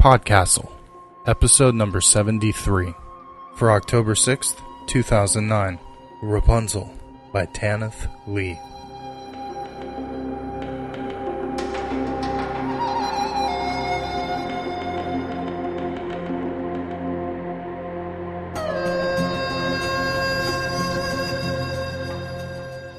Podcastle, 0.00 0.72
episode 1.26 1.74
number 1.74 2.00
73, 2.00 2.94
for 3.54 3.70
October 3.70 4.14
6th, 4.14 4.58
2009. 4.86 5.78
Rapunzel 6.22 6.90
by 7.34 7.44
Tanith 7.44 8.08
Lee. 8.26 8.58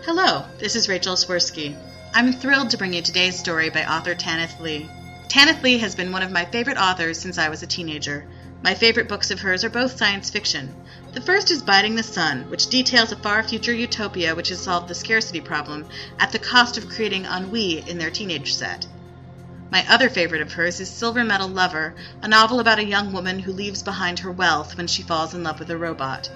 Hello, 0.06 0.46
this 0.60 0.76
is 0.76 0.88
Rachel 0.88 1.16
Swirsky. 1.16 1.76
I'm 2.14 2.32
thrilled 2.32 2.70
to 2.70 2.78
bring 2.78 2.94
you 2.94 3.02
today's 3.02 3.40
story 3.40 3.72
by 3.72 3.86
author 3.86 4.14
Tanith 4.14 4.60
Lee. 4.60 4.88
Tanith 5.32 5.64
Lee 5.64 5.78
has 5.78 5.96
been 5.96 6.12
one 6.12 6.24
of 6.24 6.32
my 6.34 6.44
favorite 6.44 6.78
authors 6.78 7.18
since 7.18 7.38
I 7.38 7.48
was 7.48 7.64
a 7.64 7.66
teenager. 7.66 8.26
My 8.62 8.74
favorite 8.74 9.08
books 9.08 9.32
of 9.32 9.40
hers 9.40 9.64
are 9.64 9.70
both 9.70 9.98
science 9.98 10.30
fiction. 10.30 10.76
The 11.14 11.22
first 11.22 11.52
is 11.52 11.62
Biting 11.62 11.96
the 11.96 12.04
Sun, 12.04 12.50
which 12.50 12.68
details 12.68 13.14
a 13.14 13.16
far 13.16 13.42
future 13.42 13.74
utopia 13.74 14.36
which 14.36 14.50
has 14.50 14.60
solved 14.60 14.90
the 14.90 14.94
scarcity 14.94 15.40
problem 15.40 15.88
at 16.20 16.34
the 16.34 16.38
cost 16.38 16.78
of 16.78 16.90
creating 16.90 17.24
ennui 17.24 17.82
in 17.90 17.98
their 17.98 18.12
teenage 18.12 18.56
set. 18.56 18.86
My 19.72 19.86
other 19.88 20.10
favorite 20.10 20.42
of 20.42 20.52
hers 20.52 20.82
is 20.82 20.90
Silver 20.90 21.24
Metal 21.24 21.48
Lover, 21.48 21.96
a 22.22 22.28
novel 22.28 22.60
about 22.60 22.80
a 22.80 22.84
young 22.84 23.14
woman 23.14 23.40
who 23.40 23.54
leaves 23.54 23.84
behind 23.84 24.20
her 24.20 24.32
wealth 24.34 24.76
when 24.76 24.88
she 24.88 25.02
falls 25.02 25.34
in 25.34 25.44
love 25.44 25.60
with 25.60 25.70
a 25.70 25.78
robot. 25.78 26.30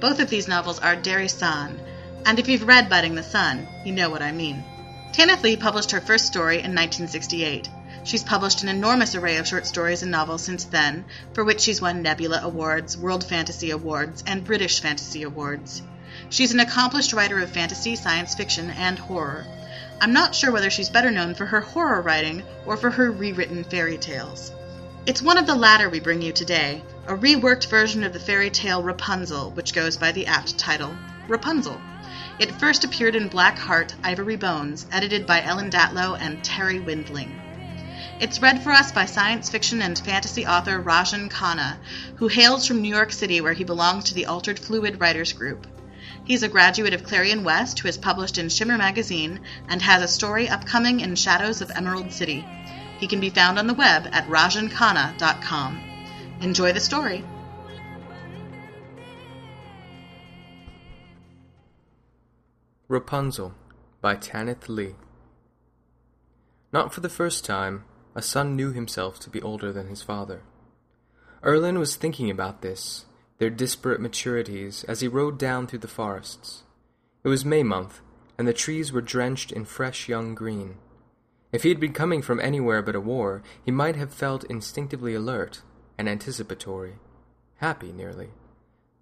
Both 0.00 0.18
of 0.18 0.30
these 0.30 0.48
novels 0.48 0.80
are 0.80 0.96
Deri-san, 0.96 1.80
and 2.26 2.40
if 2.40 2.48
you've 2.48 2.66
read 2.66 2.90
Biting 2.90 3.14
the 3.14 3.22
Sun, 3.22 3.68
you 3.84 3.92
know 3.92 4.10
what 4.10 4.20
I 4.20 4.32
mean. 4.32 4.64
Tanith 5.12 5.44
Lee 5.44 5.56
published 5.56 5.92
her 5.92 6.00
first 6.00 6.26
story 6.26 6.56
in 6.56 6.74
1968. 6.74 7.68
She's 8.04 8.24
published 8.24 8.62
an 8.62 8.68
enormous 8.68 9.14
array 9.14 9.36
of 9.36 9.46
short 9.46 9.66
stories 9.66 10.02
and 10.02 10.10
novels 10.10 10.42
since 10.42 10.64
then, 10.64 11.04
for 11.34 11.44
which 11.44 11.60
she's 11.60 11.80
won 11.80 12.02
Nebula 12.02 12.40
Awards, 12.42 12.96
World 12.98 13.22
Fantasy 13.22 13.70
Awards, 13.70 14.24
and 14.26 14.44
British 14.44 14.80
Fantasy 14.80 15.22
Awards. 15.22 15.82
She's 16.28 16.52
an 16.52 16.60
accomplished 16.60 17.12
writer 17.12 17.38
of 17.38 17.50
fantasy, 17.50 17.94
science 17.94 18.34
fiction, 18.34 18.70
and 18.70 18.98
horror. 18.98 19.46
I'm 20.00 20.12
not 20.12 20.34
sure 20.34 20.50
whether 20.50 20.68
she's 20.68 20.90
better 20.90 21.12
known 21.12 21.34
for 21.34 21.46
her 21.46 21.60
horror 21.60 22.02
writing 22.02 22.42
or 22.66 22.76
for 22.76 22.90
her 22.90 23.10
rewritten 23.10 23.62
fairy 23.62 23.98
tales. 23.98 24.50
It's 25.06 25.22
one 25.22 25.38
of 25.38 25.46
the 25.46 25.54
latter 25.54 25.88
we 25.88 26.00
bring 26.00 26.22
you 26.22 26.32
today, 26.32 26.82
a 27.06 27.14
reworked 27.14 27.68
version 27.68 28.02
of 28.02 28.12
the 28.12 28.20
fairy 28.20 28.50
tale 28.50 28.82
Rapunzel, 28.82 29.52
which 29.52 29.74
goes 29.74 29.96
by 29.96 30.10
the 30.12 30.26
apt 30.26 30.58
title 30.58 30.96
Rapunzel. 31.28 31.80
It 32.38 32.58
first 32.58 32.82
appeared 32.82 33.14
in 33.14 33.28
Black 33.28 33.58
Heart, 33.58 33.94
Ivory 34.02 34.36
Bones, 34.36 34.86
edited 34.90 35.26
by 35.26 35.42
Ellen 35.42 35.70
Datlow 35.70 36.18
and 36.20 36.42
Terri 36.42 36.84
Windling. 36.84 37.41
It's 38.20 38.40
read 38.40 38.62
for 38.62 38.70
us 38.70 38.92
by 38.92 39.06
science 39.06 39.50
fiction 39.50 39.82
and 39.82 39.98
fantasy 39.98 40.46
author 40.46 40.80
Rajan 40.80 41.30
Khanna, 41.30 41.76
who 42.16 42.28
hails 42.28 42.66
from 42.66 42.80
New 42.80 42.94
York 42.94 43.12
City 43.12 43.40
where 43.40 43.52
he 43.52 43.64
belongs 43.64 44.04
to 44.04 44.14
the 44.14 44.26
Altered 44.26 44.58
Fluid 44.58 45.00
Writers 45.00 45.32
Group. 45.32 45.66
He's 46.24 46.42
a 46.42 46.48
graduate 46.48 46.94
of 46.94 47.02
Clarion 47.02 47.42
West 47.42 47.80
who 47.80 47.88
has 47.88 47.98
published 47.98 48.38
in 48.38 48.48
Shimmer 48.48 48.78
magazine 48.78 49.40
and 49.68 49.82
has 49.82 50.02
a 50.02 50.08
story 50.08 50.48
upcoming 50.48 51.00
in 51.00 51.16
Shadows 51.16 51.60
of 51.60 51.70
Emerald 51.74 52.12
City. 52.12 52.44
He 52.98 53.08
can 53.08 53.18
be 53.18 53.30
found 53.30 53.58
on 53.58 53.66
the 53.66 53.74
web 53.74 54.08
at 54.12 54.28
rajankhanna.com. 54.28 55.80
Enjoy 56.40 56.72
the 56.72 56.80
story. 56.80 57.24
Rapunzel 62.86 63.54
by 64.00 64.14
Tanith 64.14 64.68
Lee 64.68 64.94
Not 66.72 66.92
for 66.92 67.00
the 67.00 67.08
first 67.08 67.44
time, 67.44 67.84
a 68.14 68.22
son 68.22 68.56
knew 68.56 68.72
himself 68.72 69.18
to 69.20 69.30
be 69.30 69.42
older 69.42 69.72
than 69.72 69.88
his 69.88 70.02
father. 70.02 70.42
Erlin 71.44 71.78
was 71.78 71.96
thinking 71.96 72.30
about 72.30 72.62
this, 72.62 73.06
their 73.38 73.50
disparate 73.50 74.00
maturities, 74.00 74.84
as 74.86 75.00
he 75.00 75.08
rode 75.08 75.38
down 75.38 75.66
through 75.66 75.80
the 75.80 75.88
forests. 75.88 76.62
It 77.24 77.28
was 77.28 77.44
May 77.44 77.62
month, 77.62 78.00
and 78.38 78.46
the 78.46 78.52
trees 78.52 78.92
were 78.92 79.00
drenched 79.00 79.52
in 79.52 79.64
fresh 79.64 80.08
young 80.08 80.34
green. 80.34 80.76
If 81.52 81.64
he 81.64 81.68
had 81.68 81.80
been 81.80 81.92
coming 81.92 82.22
from 82.22 82.40
anywhere 82.40 82.82
but 82.82 82.94
a 82.94 83.00
war, 83.00 83.42
he 83.64 83.70
might 83.70 83.96
have 83.96 84.12
felt 84.12 84.44
instinctively 84.44 85.14
alert 85.14 85.62
and 85.98 86.08
anticipatory, 86.08 86.94
happy 87.56 87.92
nearly. 87.92 88.30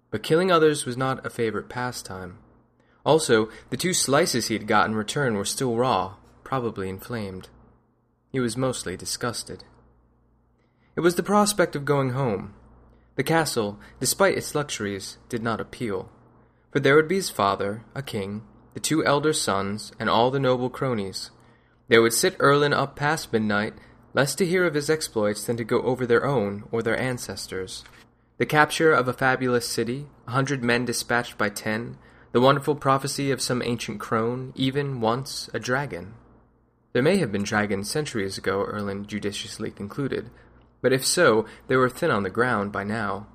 But 0.09 0.23
killing 0.23 0.51
others 0.51 0.85
was 0.85 0.97
not 0.97 1.25
a 1.25 1.29
favorite 1.29 1.69
pastime. 1.69 2.39
Also, 3.05 3.49
the 3.69 3.77
two 3.77 3.93
slices 3.93 4.47
he 4.47 4.53
had 4.53 4.67
got 4.67 4.87
in 4.87 4.95
return 4.95 5.35
were 5.35 5.45
still 5.45 5.77
raw, 5.77 6.15
probably 6.43 6.89
inflamed. 6.89 7.49
He 8.31 8.39
was 8.39 8.55
mostly 8.55 8.95
disgusted. 8.95 9.65
It 10.95 11.01
was 11.01 11.15
the 11.15 11.23
prospect 11.23 11.75
of 11.75 11.85
going 11.85 12.11
home. 12.11 12.53
The 13.15 13.23
castle, 13.23 13.79
despite 13.99 14.37
its 14.37 14.55
luxuries, 14.55 15.17
did 15.29 15.43
not 15.43 15.59
appeal. 15.59 16.09
For 16.71 16.79
there 16.79 16.95
would 16.95 17.07
be 17.09 17.15
his 17.15 17.29
father, 17.29 17.83
a 17.93 18.01
king, 18.01 18.43
the 18.73 18.79
two 18.79 19.05
elder 19.05 19.33
sons, 19.33 19.91
and 19.99 20.09
all 20.09 20.31
the 20.31 20.39
noble 20.39 20.69
cronies. 20.69 21.31
They 21.89 21.99
would 21.99 22.13
sit 22.13 22.37
Erlin 22.39 22.73
up 22.73 22.95
past 22.95 23.33
midnight, 23.33 23.73
less 24.13 24.33
to 24.35 24.45
hear 24.45 24.65
of 24.65 24.75
his 24.75 24.89
exploits 24.89 25.43
than 25.43 25.57
to 25.57 25.65
go 25.65 25.81
over 25.81 26.05
their 26.05 26.25
own 26.25 26.63
or 26.71 26.81
their 26.81 26.97
ancestors. 26.97 27.83
The 28.37 28.45
capture 28.45 28.93
of 28.93 29.07
a 29.07 29.13
fabulous 29.13 29.67
city, 29.67 30.07
a 30.25 30.31
hundred 30.31 30.63
men 30.63 30.85
dispatched 30.85 31.37
by 31.37 31.49
ten, 31.49 31.97
the 32.31 32.41
wonderful 32.41 32.75
prophecy 32.75 33.29
of 33.29 33.41
some 33.41 33.61
ancient 33.61 33.99
crone, 33.99 34.53
even, 34.55 35.01
once, 35.01 35.49
a 35.53 35.59
dragon. 35.59 36.13
There 36.93 37.03
may 37.03 37.17
have 37.17 37.31
been 37.31 37.43
dragons 37.43 37.89
centuries 37.89 38.37
ago, 38.37 38.65
Erlin 38.65 39.05
judiciously 39.05 39.71
concluded, 39.71 40.29
but 40.81 40.91
if 40.91 41.05
so, 41.05 41.45
they 41.67 41.77
were 41.77 41.89
thin 41.89 42.11
on 42.11 42.23
the 42.23 42.29
ground 42.29 42.71
by 42.71 42.83
now. 42.83 43.27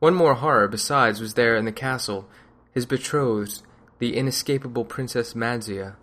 One 0.00 0.14
more 0.14 0.34
horror 0.34 0.68
besides 0.68 1.20
was 1.20 1.34
there 1.34 1.56
in 1.56 1.64
the 1.64 1.72
castle, 1.72 2.28
his 2.72 2.86
betrothed, 2.86 3.62
the 3.98 4.16
inescapable 4.16 4.84
Princess 4.84 5.34
Madzia. 5.34 5.96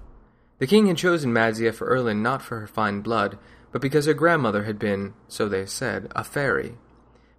The 0.58 0.68
king 0.68 0.88
had 0.88 0.98
chosen 0.98 1.32
Madzia 1.32 1.72
for 1.72 1.88
Erlin 1.88 2.24
not 2.24 2.42
for 2.42 2.60
her 2.60 2.68
fine 2.68 3.02
blood, 3.02 3.38
but 3.72 3.82
because 3.82 4.06
her 4.06 4.14
grandmother 4.14 4.64
had 4.64 4.80
been, 4.80 5.14
so 5.28 5.48
they 5.48 5.66
said, 5.66 6.12
a 6.16 6.24
fairy. 6.24 6.78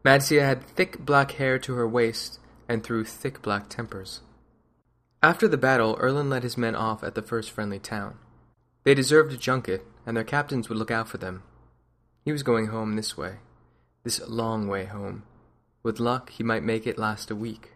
Madzia 0.05 0.45
had 0.45 0.65
thick 0.65 1.05
black 1.05 1.33
hair 1.33 1.59
to 1.59 1.75
her 1.75 1.89
waist, 1.89 2.39
and 2.69 2.85
through 2.85 3.05
thick 3.05 3.43
black 3.43 3.69
tempers. 3.69 4.21
After 5.23 5.49
the 5.49 5.57
battle, 5.57 5.97
Erlin 6.01 6.31
led 6.31 6.43
his 6.43 6.57
men 6.57 6.75
off 6.75 7.03
at 7.03 7.15
the 7.15 7.23
first 7.23 7.51
friendly 7.51 7.79
town. 7.79 8.19
They 8.87 8.95
deserved 8.95 9.33
a 9.33 9.37
junket, 9.37 9.85
and 10.07 10.17
their 10.17 10.23
captains 10.23 10.69
would 10.69 10.79
look 10.79 10.93
out 10.93 11.09
for 11.09 11.19
them. 11.19 11.43
He 12.25 12.31
was 12.31 12.45
going 12.45 12.69
home 12.69 12.95
this 12.95 13.17
way, 13.17 13.39
this 14.05 14.21
long 14.29 14.69
way 14.69 14.85
home. 14.85 15.25
With 15.83 15.99
luck, 15.99 16.31
he 16.31 16.45
might 16.45 16.63
make 16.63 16.87
it 16.87 16.97
last 16.97 17.29
a 17.29 17.35
week. 17.35 17.73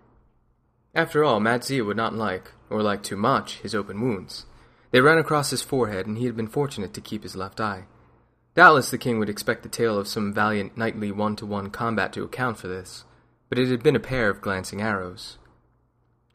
After 0.95 1.25
all, 1.25 1.41
Madzia 1.41 1.85
would 1.85 1.97
not 1.97 2.15
like, 2.15 2.53
or 2.71 2.81
like 2.81 3.03
too 3.03 3.17
much, 3.17 3.59
his 3.59 3.75
open 3.75 4.01
wounds. 4.01 4.47
They 4.93 5.01
ran 5.01 5.19
across 5.19 5.51
his 5.51 5.63
forehead, 5.63 6.07
and 6.07 6.17
he 6.17 6.27
had 6.27 6.37
been 6.37 6.47
fortunate 6.47 6.95
to 6.95 7.01
keep 7.01 7.25
his 7.25 7.35
left 7.35 7.61
eye. 7.61 7.87
Doubtless 8.55 8.93
the 8.93 8.97
king 8.97 9.19
would 9.19 9.29
expect 9.29 9.65
the 9.65 9.69
tale 9.69 9.99
of 9.99 10.07
some 10.07 10.33
valiant 10.33 10.77
knightly 10.77 11.11
one-to-one 11.11 11.71
combat 11.71 12.13
to 12.13 12.23
account 12.23 12.57
for 12.57 12.69
this, 12.69 13.03
but 13.49 13.59
it 13.59 13.67
had 13.67 13.83
been 13.83 13.97
a 13.97 14.01
pair 14.01 14.31
of 14.31 14.41
glancing 14.41 14.81
arrows. 14.81 15.39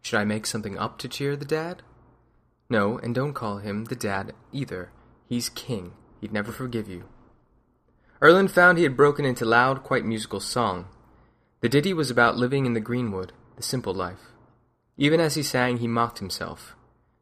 Should 0.02 0.20
I 0.20 0.26
make 0.26 0.46
something 0.46 0.78
up 0.78 0.98
to 0.98 1.08
cheer 1.08 1.38
the 1.38 1.46
dad? 1.46 1.82
No, 2.70 2.98
and 2.98 3.14
don't 3.14 3.34
call 3.34 3.58
him 3.58 3.86
the 3.86 3.96
dad 3.96 4.34
either. 4.52 4.92
He's 5.28 5.50
king. 5.50 5.94
He'd 6.22 6.34
never 6.34 6.52
forgive 6.52 6.90
you. 6.90 7.06
Erlin 8.22 8.48
found 8.48 8.78
he 8.78 8.84
had 8.84 8.98
broken 8.98 9.26
into 9.26 9.46
loud, 9.46 9.84
quite 9.84 10.06
musical 10.06 10.40
song. 10.40 10.88
The 11.62 11.70
ditty 11.70 11.94
was 11.94 12.10
about 12.10 12.38
living 12.38 12.66
in 12.66 12.74
the 12.74 12.80
greenwood, 12.80 13.34
the 13.56 13.64
simple 13.64 13.94
life. 13.94 14.32
Even 14.98 15.20
as 15.20 15.36
he 15.36 15.44
sang, 15.44 15.78
he 15.78 15.88
mocked 15.88 16.20
himself. 16.20 16.76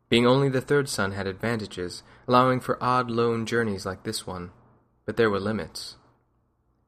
Being 0.09 0.27
only 0.27 0.47
the 0.47 0.61
third 0.61 0.87
son 0.87 1.13
had 1.13 1.27
advantages, 1.27 2.03
allowing 2.27 2.59
for 2.59 2.81
odd, 2.81 3.09
lone 3.09 3.45
journeys 3.45 3.85
like 3.85 4.03
this 4.03 4.27
one. 4.27 4.51
But 5.05 5.17
there 5.17 5.29
were 5.29 5.39
limits. 5.39 5.95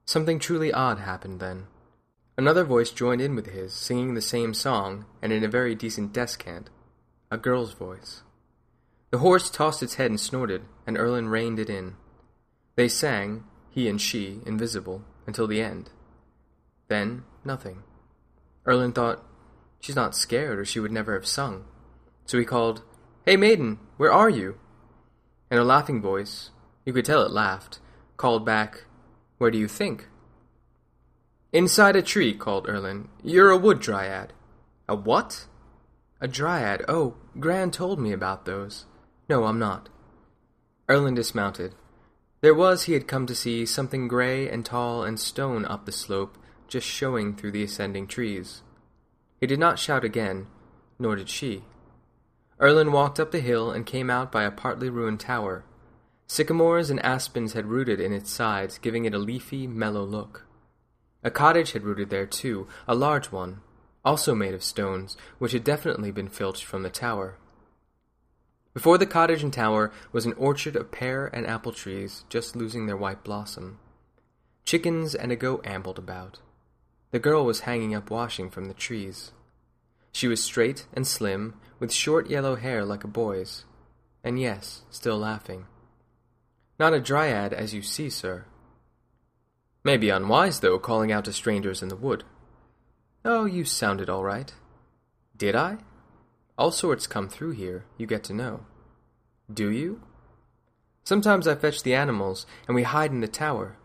Something 0.05 0.37
truly 0.37 0.71
odd 0.71 0.99
happened 0.99 1.39
then. 1.39 1.65
Another 2.37 2.63
voice 2.63 2.91
joined 2.91 3.21
in 3.21 3.35
with 3.35 3.47
his, 3.47 3.73
singing 3.73 4.13
the 4.13 4.21
same 4.21 4.53
song, 4.53 5.05
and 5.21 5.33
in 5.33 5.43
a 5.43 5.47
very 5.47 5.73
decent 5.73 6.13
descant. 6.13 6.69
A 7.31 7.37
girl's 7.37 7.73
voice. 7.73 8.21
The 9.15 9.19
horse 9.19 9.49
tossed 9.49 9.81
its 9.81 9.95
head 9.95 10.11
and 10.11 10.19
snorted, 10.19 10.63
and 10.85 10.97
Erlin 10.97 11.29
reined 11.29 11.57
it 11.57 11.69
in. 11.69 11.95
They 12.75 12.89
sang, 12.89 13.45
he 13.69 13.87
and 13.87 14.01
she, 14.01 14.41
invisible, 14.45 15.05
until 15.25 15.47
the 15.47 15.61
end. 15.61 15.89
Then, 16.89 17.23
nothing. 17.45 17.83
Erlin 18.67 18.91
thought, 18.91 19.23
She's 19.79 19.95
not 19.95 20.17
scared, 20.17 20.59
or 20.59 20.65
she 20.65 20.81
would 20.81 20.91
never 20.91 21.13
have 21.13 21.25
sung. 21.25 21.63
So 22.25 22.37
he 22.37 22.43
called, 22.43 22.81
Hey, 23.25 23.37
maiden, 23.37 23.79
where 23.95 24.11
are 24.11 24.29
you? 24.29 24.57
And 25.49 25.61
a 25.61 25.63
laughing 25.63 26.01
voice, 26.01 26.49
you 26.83 26.91
could 26.91 27.05
tell 27.05 27.21
it 27.21 27.31
laughed, 27.31 27.79
called 28.17 28.45
back, 28.45 28.83
Where 29.37 29.49
do 29.49 29.57
you 29.57 29.69
think? 29.69 30.09
Inside 31.53 31.95
a 31.95 32.01
tree, 32.01 32.33
called 32.33 32.67
Erlin. 32.67 33.07
You're 33.23 33.49
a 33.49 33.57
wood 33.57 33.79
dryad. 33.79 34.33
A 34.89 34.95
what? 34.97 35.45
A 36.19 36.27
dryad. 36.27 36.83
Oh, 36.89 37.15
Gran 37.39 37.71
told 37.71 37.97
me 37.97 38.11
about 38.11 38.43
those. 38.43 38.87
No, 39.27 39.45
I'm 39.45 39.59
not. 39.59 39.89
Erlin 40.89 41.15
dismounted. 41.15 41.73
There 42.41 42.53
was, 42.53 42.83
he 42.83 42.93
had 42.93 43.07
come 43.07 43.25
to 43.25 43.35
see, 43.35 43.65
something 43.65 44.07
grey 44.07 44.47
and 44.47 44.63
tall 44.63 45.03
and 45.03 45.19
stone 45.19 45.65
up 45.65 45.85
the 45.85 45.91
slope, 45.91 46.37
just 46.67 46.87
showing 46.87 47.35
through 47.35 47.51
the 47.51 47.63
ascending 47.63 48.07
trees. 48.07 48.61
He 49.39 49.47
did 49.47 49.59
not 49.59 49.79
shout 49.79 50.03
again, 50.03 50.47
nor 50.99 51.15
did 51.15 51.29
she. 51.29 51.63
Erlin 52.61 52.91
walked 52.91 53.19
up 53.19 53.31
the 53.31 53.39
hill 53.39 53.71
and 53.71 53.85
came 53.85 54.09
out 54.09 54.31
by 54.31 54.43
a 54.43 54.51
partly 54.51 54.89
ruined 54.89 55.19
tower. 55.19 55.65
Sycamores 56.27 56.89
and 56.89 57.03
aspens 57.03 57.53
had 57.53 57.65
rooted 57.65 57.99
in 57.99 58.13
its 58.13 58.31
sides, 58.31 58.77
giving 58.77 59.05
it 59.05 59.13
a 59.13 59.19
leafy, 59.19 59.67
mellow 59.67 60.03
look. 60.03 60.45
A 61.23 61.31
cottage 61.31 61.71
had 61.71 61.83
rooted 61.83 62.09
there, 62.09 62.25
too, 62.25 62.67
a 62.87 62.95
large 62.95 63.31
one, 63.31 63.61
also 64.03 64.35
made 64.35 64.53
of 64.53 64.63
stones, 64.63 65.17
which 65.39 65.51
had 65.51 65.63
definitely 65.63 66.11
been 66.11 66.29
filched 66.29 66.63
from 66.63 66.83
the 66.83 66.89
tower. 66.89 67.37
Before 68.75 68.97
the 68.97 69.05
cottage 69.05 69.41
and 69.41 69.53
tower 69.53 69.93
was 70.11 70.25
an 70.25 70.33
orchard 70.33 70.75
of 70.75 70.91
pear 70.91 71.27
and 71.27 71.47
apple 71.47 71.71
trees 71.71 72.25
just 72.27 72.57
losing 72.57 72.85
their 72.85 72.97
white 72.97 73.23
blossom. 73.23 73.79
Chickens 74.65 75.15
and 75.15 75.31
a 75.31 75.37
goat 75.37 75.65
ambled 75.65 75.97
about. 75.97 76.39
The 77.11 77.19
girl 77.19 77.45
was 77.45 77.61
hanging 77.61 77.95
up 77.95 78.11
washing 78.11 78.49
from 78.49 78.65
the 78.65 78.73
trees. 78.73 79.31
She 80.11 80.27
was 80.27 80.43
straight 80.43 80.87
and 80.93 81.07
slim, 81.07 81.53
with 81.79 81.93
short 81.93 82.29
yellow 82.29 82.57
hair 82.57 82.83
like 82.83 83.05
a 83.05 83.07
boy's, 83.07 83.63
and 84.25 84.41
yes, 84.41 84.81
still 84.89 85.17
laughing. 85.17 85.67
Not 86.77 86.93
a 86.93 86.99
dryad 86.99 87.53
as 87.53 87.73
you 87.73 87.81
see, 87.81 88.09
sir. 88.09 88.43
May 89.85 89.95
be 89.95 90.09
unwise, 90.09 90.59
though, 90.59 90.79
calling 90.79 91.13
out 91.13 91.23
to 91.25 91.33
strangers 91.33 91.81
in 91.81 91.87
the 91.87 91.95
wood. 91.95 92.25
Oh, 93.23 93.45
you 93.45 93.63
sounded 93.63 94.09
all 94.09 94.23
right. 94.23 94.53
Did 95.37 95.55
I? 95.55 95.77
All 96.57 96.71
sorts 96.71 97.05
come 97.05 97.27
through 97.27 97.51
here, 97.51 97.85
you 97.97 98.07
get 98.07 98.23
to 98.25 98.33
know. 98.33 98.65
Do 99.53 99.69
you? 99.69 100.01
Sometimes 101.03 101.47
I 101.47 101.55
fetch 101.55 101.83
the 101.83 101.93
animals, 101.93 102.45
and 102.67 102.75
we 102.75 102.83
hide 102.83 103.11
in 103.11 103.19
the 103.19 103.27
tower. 103.27 103.77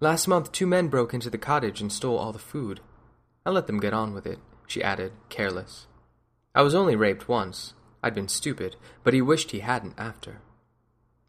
Last 0.00 0.28
month 0.28 0.52
two 0.52 0.66
men 0.66 0.88
broke 0.88 1.14
into 1.14 1.30
the 1.30 1.38
cottage 1.38 1.80
and 1.80 1.90
stole 1.90 2.18
all 2.18 2.32
the 2.32 2.38
food. 2.38 2.80
I 3.44 3.50
let 3.50 3.66
them 3.66 3.80
get 3.80 3.94
on 3.94 4.12
with 4.12 4.26
it, 4.26 4.38
she 4.66 4.82
added, 4.82 5.12
careless. 5.30 5.86
I 6.54 6.62
was 6.62 6.74
only 6.74 6.94
raped 6.94 7.28
once. 7.28 7.74
I'd 8.02 8.14
been 8.14 8.28
stupid, 8.28 8.76
but 9.02 9.14
he 9.14 9.22
wished 9.22 9.50
he 9.50 9.60
hadn't 9.60 9.98
after. 9.98 10.40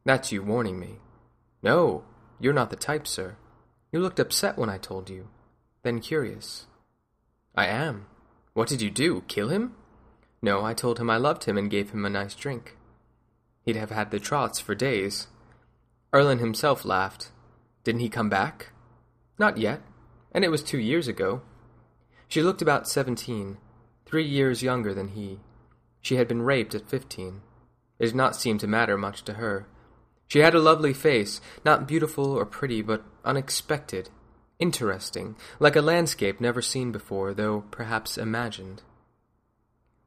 That's 0.06 0.32
you 0.32 0.44
warning 0.44 0.80
me. 0.80 1.00
No, 1.64 2.04
you're 2.40 2.54
not 2.54 2.70
the 2.70 2.76
type, 2.76 3.08
sir. 3.08 3.36
You 3.92 4.00
looked 4.00 4.20
upset 4.20 4.58
when 4.58 4.70
I 4.70 4.78
told 4.78 5.10
you, 5.10 5.28
then 5.84 6.00
curious. 6.00 6.66
I 7.56 7.68
am. 7.68 8.08
What 8.54 8.68
did 8.68 8.82
you 8.82 8.90
do? 8.90 9.24
Kill 9.28 9.50
him? 9.50 9.76
No, 10.42 10.66
I 10.66 10.74
told 10.74 11.00
him 11.00 11.10
I 11.10 11.18
loved 11.18 11.44
him 11.44 11.58
and 11.58 11.70
gave 11.70 11.92
him 11.92 12.06
a 12.06 12.10
nice 12.10 12.36
drink. 12.36 12.78
He'd 13.64 13.76
have 13.76 13.92
had 13.92 14.10
the 14.10 14.20
trots 14.20 14.60
for 14.60 14.74
days. 14.74 15.28
Erlin 16.14 16.40
himself 16.40 16.84
laughed. 16.84 17.32
Didn't 17.84 18.02
he 18.02 18.10
come 18.10 18.30
back? 18.30 18.72
Not 19.38 19.58
yet, 19.58 19.82
and 20.32 20.44
it 20.44 20.50
was 20.50 20.64
two 20.64 20.80
years 20.80 21.08
ago. 21.08 21.42
She 22.28 22.42
looked 22.42 22.62
about 22.62 22.88
seventeen, 22.88 23.58
three 24.06 24.26
years 24.26 24.64
younger 24.64 24.94
than 24.94 25.10
he. 25.10 25.40
She 26.02 26.16
had 26.16 26.28
been 26.28 26.42
raped 26.42 26.74
at 26.74 26.90
fifteen. 26.90 27.42
It 28.00 28.06
did 28.08 28.16
not 28.16 28.36
seem 28.36 28.58
to 28.60 28.68
matter 28.68 28.98
much 28.98 29.24
to 29.26 29.34
her. 29.34 29.68
She 30.28 30.40
had 30.40 30.56
a 30.56 30.60
lovely 30.60 30.94
face, 30.94 31.42
not 31.66 31.88
beautiful 31.88 32.32
or 32.32 32.46
pretty, 32.46 32.82
but 32.82 33.04
unexpected, 33.26 34.10
interesting, 34.60 35.36
like 35.60 35.76
a 35.76 35.82
landscape 35.82 36.40
never 36.40 36.62
seen 36.62 36.92
before, 36.92 37.34
though 37.34 37.66
perhaps 37.70 38.18
imagined. 38.18 38.82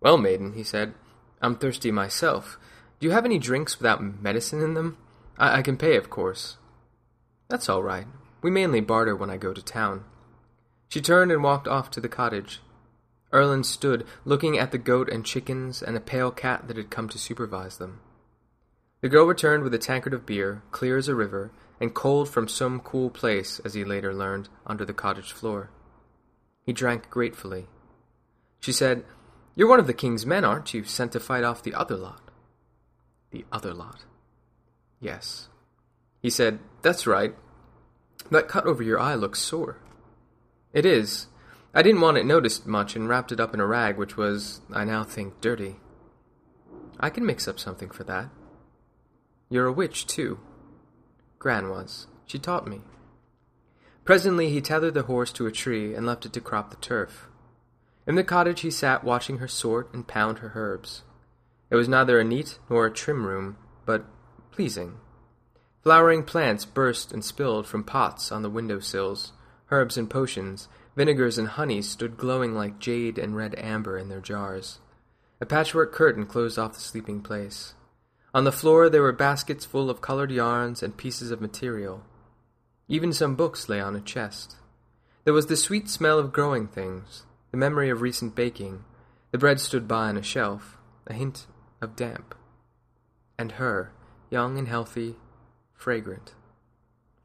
Well, 0.04 0.18
maiden, 0.18 0.52
he 0.52 0.62
said, 0.62 0.92
I'm 1.40 1.56
thirsty 1.56 1.90
myself. 1.90 2.58
Do 3.00 3.06
you 3.06 3.12
have 3.14 3.24
any 3.24 3.38
drinks 3.38 3.78
without 3.78 4.02
medicine 4.22 4.60
in 4.62 4.74
them? 4.74 4.98
I, 5.38 5.60
I 5.60 5.62
can 5.62 5.78
pay, 5.78 5.96
of 5.96 6.10
course. 6.10 6.58
That's 7.48 7.70
all 7.70 7.82
right. 7.82 8.06
We 8.42 8.50
mainly 8.50 8.82
barter 8.82 9.16
when 9.16 9.30
I 9.30 9.38
go 9.38 9.54
to 9.54 9.62
town. 9.62 10.04
She 10.88 11.00
turned 11.00 11.32
and 11.32 11.42
walked 11.42 11.66
off 11.66 11.90
to 11.92 12.02
the 12.02 12.08
cottage. 12.10 12.60
Erlin 13.32 13.64
stood, 13.64 14.06
looking 14.26 14.58
at 14.58 14.72
the 14.72 14.78
goat 14.78 15.08
and 15.08 15.24
chickens 15.24 15.82
and 15.82 15.96
a 15.96 16.00
pale 16.00 16.30
cat 16.30 16.68
that 16.68 16.76
had 16.76 16.90
come 16.90 17.08
to 17.08 17.18
supervise 17.18 17.78
them. 17.78 18.00
The 19.00 19.08
girl 19.08 19.24
returned 19.24 19.64
with 19.64 19.72
a 19.72 19.78
tankard 19.78 20.12
of 20.12 20.26
beer, 20.26 20.62
clear 20.70 20.98
as 20.98 21.08
a 21.08 21.14
river, 21.14 21.50
and 21.80 21.94
cold 21.94 22.28
from 22.28 22.46
some 22.46 22.80
cool 22.80 23.08
place, 23.08 23.58
as 23.64 23.72
he 23.72 23.84
later 23.84 24.12
learned, 24.12 24.50
under 24.66 24.84
the 24.84 24.92
cottage 24.92 25.32
floor. 25.32 25.70
He 26.62 26.74
drank 26.74 27.08
gratefully. 27.08 27.68
She 28.60 28.72
said, 28.72 29.04
You're 29.54 29.68
one 29.68 29.80
of 29.80 29.86
the 29.86 29.94
king's 29.94 30.26
men, 30.26 30.44
aren't 30.44 30.74
you, 30.74 30.84
sent 30.84 31.12
to 31.12 31.20
fight 31.20 31.44
off 31.44 31.62
the 31.62 31.74
other 31.74 31.96
lot? 31.96 32.30
The 33.30 33.44
other 33.52 33.72
lot. 33.72 34.04
Yes. 35.00 35.48
He 36.20 36.30
said, 36.30 36.58
That's 36.82 37.06
right. 37.06 37.34
That 38.30 38.48
cut 38.48 38.66
over 38.66 38.82
your 38.82 38.98
eye 38.98 39.14
looks 39.14 39.38
sore. 39.38 39.78
It 40.72 40.86
is. 40.86 41.28
I 41.72 41.82
didn't 41.82 42.00
want 42.00 42.16
it 42.16 42.26
noticed 42.26 42.66
much 42.66 42.96
and 42.96 43.08
wrapped 43.08 43.32
it 43.32 43.40
up 43.40 43.52
in 43.52 43.60
a 43.60 43.66
rag, 43.66 43.96
which 43.96 44.16
was, 44.16 44.60
I 44.72 44.84
now 44.84 45.04
think, 45.04 45.40
dirty. 45.40 45.76
I 46.98 47.10
can 47.10 47.26
mix 47.26 47.46
up 47.46 47.58
something 47.58 47.90
for 47.90 48.04
that. 48.04 48.30
You're 49.50 49.66
a 49.66 49.72
witch, 49.72 50.06
too. 50.06 50.38
Gran 51.38 51.68
was. 51.68 52.06
She 52.26 52.38
taught 52.38 52.66
me. 52.66 52.80
Presently 54.04 54.50
he 54.50 54.60
tethered 54.60 54.94
the 54.94 55.02
horse 55.02 55.32
to 55.32 55.46
a 55.46 55.52
tree 55.52 55.94
and 55.94 56.06
left 56.06 56.26
it 56.26 56.32
to 56.34 56.40
crop 56.40 56.70
the 56.70 56.76
turf. 56.76 57.28
In 58.06 58.16
the 58.16 58.24
cottage 58.24 58.60
he 58.60 58.70
sat 58.70 59.04
watching 59.04 59.38
her 59.38 59.48
sort 59.48 59.92
and 59.94 60.06
pound 60.06 60.38
her 60.38 60.52
herbs. 60.54 61.02
It 61.70 61.76
was 61.76 61.88
neither 61.88 62.20
a 62.20 62.24
neat 62.24 62.58
nor 62.68 62.86
a 62.86 62.92
trim 62.92 63.26
room, 63.26 63.56
but 63.86 64.04
pleasing. 64.50 64.98
Flowering 65.82 66.22
plants 66.22 66.64
burst 66.64 67.12
and 67.12 67.24
spilled 67.24 67.66
from 67.66 67.84
pots 67.84 68.30
on 68.30 68.42
the 68.42 68.50
window 68.50 68.78
sills. 68.78 69.32
Herbs 69.70 69.96
and 69.96 70.08
potions, 70.08 70.68
vinegars 70.94 71.38
and 71.38 71.48
honey 71.48 71.82
stood 71.82 72.16
glowing 72.16 72.54
like 72.54 72.78
jade 72.78 73.18
and 73.18 73.36
red 73.36 73.54
amber 73.58 73.98
in 73.98 74.08
their 74.08 74.20
jars. 74.20 74.78
A 75.40 75.46
patchwork 75.46 75.92
curtain 75.92 76.26
closed 76.26 76.58
off 76.58 76.74
the 76.74 76.80
sleeping 76.80 77.20
place. 77.22 77.74
On 78.32 78.44
the 78.44 78.52
floor 78.52 78.88
there 78.88 79.02
were 79.02 79.12
baskets 79.12 79.64
full 79.64 79.90
of 79.90 80.00
colored 80.00 80.30
yarns 80.30 80.82
and 80.82 80.96
pieces 80.96 81.30
of 81.30 81.40
material. 81.40 82.02
Even 82.88 83.12
some 83.12 83.34
books 83.34 83.68
lay 83.68 83.80
on 83.80 83.96
a 83.96 84.00
chest. 84.00 84.56
There 85.24 85.34
was 85.34 85.46
the 85.46 85.56
sweet 85.56 85.88
smell 85.88 86.18
of 86.18 86.32
growing 86.32 86.66
things, 86.66 87.24
the 87.54 87.58
memory 87.58 87.88
of 87.88 88.00
recent 88.00 88.34
baking. 88.34 88.82
The 89.30 89.38
bread 89.38 89.60
stood 89.60 89.86
by 89.86 90.08
on 90.08 90.17
a 90.17 90.24
shelf, 90.24 90.76
a 91.06 91.12
hint 91.12 91.46
of 91.81 91.94
damp. 91.94 92.34
And 93.38 93.52
her, 93.52 93.93
young 94.29 94.58
and 94.58 94.67
healthy, 94.67 95.14
fragrant, 95.72 96.34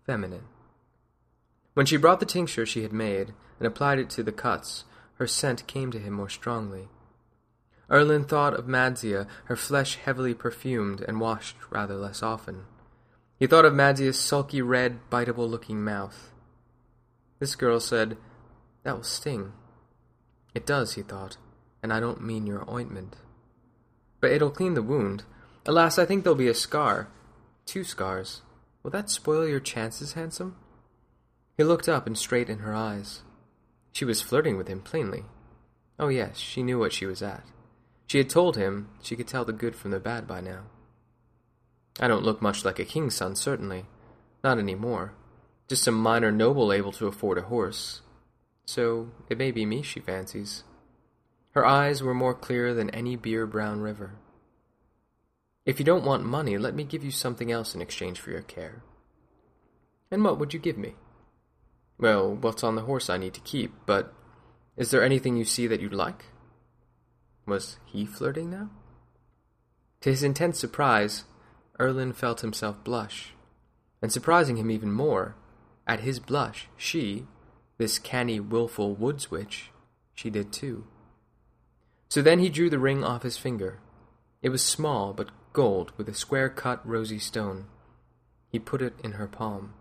feminine. 0.05 0.43
When 1.73 1.87
she 1.87 1.97
brought 1.97 2.19
the 2.19 2.27
tincture 2.27 2.67
she 2.67 2.83
had 2.83 2.93
made 2.93 3.33
and 3.57 3.65
applied 3.65 3.97
it 3.97 4.11
to 4.11 4.21
the 4.21 4.31
cuts, 4.31 4.83
her 5.15 5.25
scent 5.25 5.65
came 5.65 5.91
to 5.93 5.99
him 5.99 6.13
more 6.13 6.29
strongly. 6.29 6.89
Erlin 7.89 8.23
thought 8.23 8.53
of 8.53 8.67
Madzia, 8.67 9.25
her 9.45 9.55
flesh 9.55 9.95
heavily 9.95 10.35
perfumed 10.35 11.01
and 11.01 11.19
washed 11.19 11.55
rather 11.71 11.95
less 11.95 12.21
often. 12.21 12.65
He 13.39 13.47
thought 13.47 13.65
of 13.65 13.73
Madzia's 13.73 14.19
sulky 14.19 14.61
red, 14.61 14.99
biteable-looking 15.09 15.83
mouth. 15.83 16.31
This 17.39 17.55
girl 17.55 17.79
said, 17.79 18.15
That 18.83 18.95
will 18.95 19.01
sting. 19.01 19.53
It 20.53 20.65
does, 20.65 20.93
he 20.93 21.01
thought, 21.01 21.37
and 21.81 21.93
I 21.93 21.99
don't 21.99 22.23
mean 22.23 22.47
your 22.47 22.69
ointment. 22.69 23.15
But 24.19 24.31
it'll 24.31 24.49
clean 24.49 24.73
the 24.73 24.81
wound. 24.81 25.23
Alas, 25.65 25.99
I 25.99 26.05
think 26.05 26.23
there'll 26.23 26.35
be 26.35 26.47
a 26.47 26.53
scar. 26.53 27.07
Two 27.65 27.83
scars. 27.83 28.41
Will 28.83 28.91
that 28.91 29.09
spoil 29.09 29.47
your 29.47 29.59
chances, 29.59 30.13
handsome? 30.13 30.55
He 31.57 31.63
looked 31.63 31.89
up 31.89 32.07
and 32.07 32.17
straight 32.17 32.49
in 32.49 32.59
her 32.59 32.73
eyes. 32.73 33.21
She 33.91 34.05
was 34.05 34.21
flirting 34.21 34.57
with 34.57 34.67
him 34.67 34.81
plainly. 34.81 35.25
Oh 35.99 36.07
yes, 36.07 36.37
she 36.37 36.63
knew 36.63 36.79
what 36.79 36.93
she 36.93 37.05
was 37.05 37.21
at. 37.21 37.43
She 38.07 38.17
had 38.17 38.29
told 38.29 38.55
him 38.55 38.89
she 39.01 39.15
could 39.15 39.27
tell 39.27 39.45
the 39.45 39.53
good 39.53 39.75
from 39.75 39.91
the 39.91 39.99
bad 39.99 40.25
by 40.25 40.41
now. 40.41 40.63
I 41.99 42.07
don't 42.07 42.23
look 42.23 42.41
much 42.41 42.63
like 42.63 42.79
a 42.79 42.85
king's 42.85 43.15
son, 43.15 43.35
certainly. 43.35 43.85
Not 44.43 44.57
any 44.57 44.75
more. 44.75 45.13
Just 45.67 45.83
some 45.83 45.95
minor 45.95 46.31
noble 46.31 46.71
able 46.71 46.93
to 46.93 47.07
afford 47.07 47.37
a 47.37 47.43
horse. 47.43 48.01
So 48.69 49.09
it 49.29 49.39
may 49.39 49.49
be 49.49 49.65
me 49.65 49.81
she 49.81 49.99
fancies. 49.99 50.63
Her 51.55 51.65
eyes 51.65 52.03
were 52.03 52.13
more 52.13 52.35
clear 52.35 52.75
than 52.75 52.91
any 52.91 53.15
beer 53.15 53.47
brown 53.47 53.81
river. 53.81 54.19
If 55.65 55.79
you 55.79 55.85
don't 55.85 56.05
want 56.05 56.23
money, 56.23 56.55
let 56.59 56.75
me 56.75 56.83
give 56.83 57.03
you 57.03 57.09
something 57.09 57.51
else 57.51 57.73
in 57.73 57.81
exchange 57.81 58.19
for 58.19 58.29
your 58.29 58.43
care. 58.43 58.83
And 60.11 60.23
what 60.23 60.37
would 60.37 60.53
you 60.53 60.59
give 60.59 60.77
me? 60.77 60.93
Well, 61.97 62.35
what's 62.35 62.63
on 62.63 62.75
the 62.75 62.83
horse 62.83 63.09
I 63.09 63.17
need 63.17 63.33
to 63.33 63.39
keep, 63.39 63.73
but 63.87 64.13
is 64.77 64.91
there 64.91 65.01
anything 65.01 65.35
you 65.35 65.45
see 65.45 65.65
that 65.65 65.81
you'd 65.81 65.91
like? 65.91 66.25
Was 67.47 67.79
he 67.85 68.05
flirting 68.05 68.51
now? 68.51 68.69
To 70.01 70.11
his 70.11 70.21
intense 70.21 70.59
surprise, 70.59 71.23
Erlin 71.79 72.13
felt 72.13 72.41
himself 72.41 72.83
blush. 72.83 73.33
And 73.99 74.11
surprising 74.11 74.57
him 74.57 74.69
even 74.69 74.91
more, 74.91 75.35
at 75.87 76.01
his 76.01 76.19
blush, 76.19 76.67
she, 76.77 77.25
this 77.79 77.97
canny, 77.97 78.39
wilful 78.41 78.93
woods 78.93 79.31
witch, 79.31 79.71
she 80.13 80.29
did 80.29 80.51
too. 80.51 80.85
So 82.09 82.21
then 82.21 82.39
he 82.39 82.49
drew 82.49 82.69
the 82.69 82.77
ring 82.77 83.03
off 83.05 83.23
his 83.23 83.37
finger. 83.37 83.79
It 84.41 84.49
was 84.49 84.61
small, 84.61 85.13
but 85.13 85.29
gold, 85.53 85.93
with 85.95 86.09
a 86.09 86.13
square 86.13 86.49
cut 86.49 86.85
rosy 86.85 87.19
stone. 87.19 87.67
He 88.49 88.59
put 88.59 88.81
it 88.81 88.95
in 89.01 89.13
her 89.13 89.27
palm. 89.27 89.73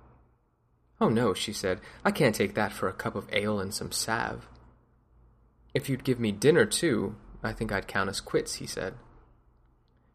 Oh 1.00 1.08
no, 1.08 1.34
she 1.34 1.52
said, 1.52 1.80
I 2.04 2.12
can't 2.12 2.34
take 2.34 2.54
that 2.54 2.72
for 2.72 2.88
a 2.88 2.92
cup 2.92 3.16
of 3.16 3.28
ale 3.32 3.58
and 3.58 3.74
some 3.74 3.90
salve. 3.90 4.48
If 5.74 5.88
you'd 5.88 6.04
give 6.04 6.20
me 6.20 6.30
dinner 6.30 6.66
too, 6.66 7.16
I 7.42 7.52
think 7.52 7.72
I'd 7.72 7.88
count 7.88 8.10
us 8.10 8.20
quits, 8.20 8.54
he 8.54 8.66
said. 8.66 8.94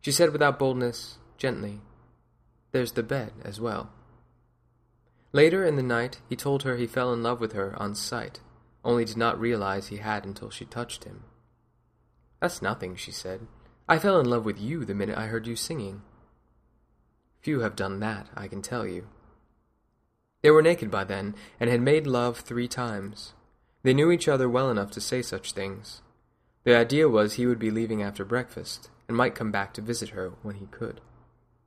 She 0.01 0.11
said 0.11 0.31
without 0.31 0.57
boldness, 0.57 1.17
gently, 1.37 1.81
There's 2.71 2.93
the 2.93 3.03
bed 3.03 3.33
as 3.43 3.59
well. 3.59 3.91
Later 5.35 5.65
in 5.65 5.77
the 5.77 5.83
night, 5.83 6.21
he 6.29 6.35
told 6.35 6.61
her 6.61 6.77
he 6.77 6.85
fell 6.85 7.11
in 7.11 7.23
love 7.23 7.39
with 7.39 7.53
her 7.53 7.73
on 7.81 7.95
sight, 7.95 8.39
only 8.85 9.03
did 9.03 9.17
not 9.17 9.39
realize 9.39 9.87
he 9.87 9.97
had 9.97 10.25
until 10.25 10.51
she 10.51 10.63
touched 10.63 11.05
him. 11.05 11.23
That's 12.39 12.61
nothing, 12.61 12.95
she 12.95 13.11
said. 13.11 13.47
I 13.89 13.97
fell 13.97 14.19
in 14.19 14.29
love 14.29 14.45
with 14.45 14.61
you 14.61 14.85
the 14.85 14.93
minute 14.93 15.17
I 15.17 15.25
heard 15.25 15.47
you 15.47 15.55
singing. 15.55 16.03
Few 17.41 17.61
have 17.61 17.75
done 17.75 17.99
that, 17.99 18.27
I 18.35 18.47
can 18.47 18.61
tell 18.61 18.85
you. 18.85 19.07
They 20.43 20.51
were 20.51 20.61
naked 20.61 20.91
by 20.91 21.03
then, 21.03 21.33
and 21.59 21.67
had 21.67 21.81
made 21.81 22.05
love 22.05 22.39
three 22.39 22.67
times. 22.67 23.33
They 23.81 23.93
knew 23.93 24.11
each 24.11 24.27
other 24.27 24.47
well 24.47 24.69
enough 24.69 24.91
to 24.91 25.01
say 25.01 25.23
such 25.23 25.53
things. 25.53 26.03
The 26.63 26.75
idea 26.75 27.09
was 27.09 27.33
he 27.33 27.47
would 27.47 27.59
be 27.59 27.71
leaving 27.71 28.03
after 28.03 28.23
breakfast, 28.23 28.91
and 29.07 29.17
might 29.17 29.35
come 29.35 29.51
back 29.51 29.73
to 29.73 29.81
visit 29.81 30.09
her 30.09 30.33
when 30.43 30.55
he 30.55 30.67
could. 30.67 31.01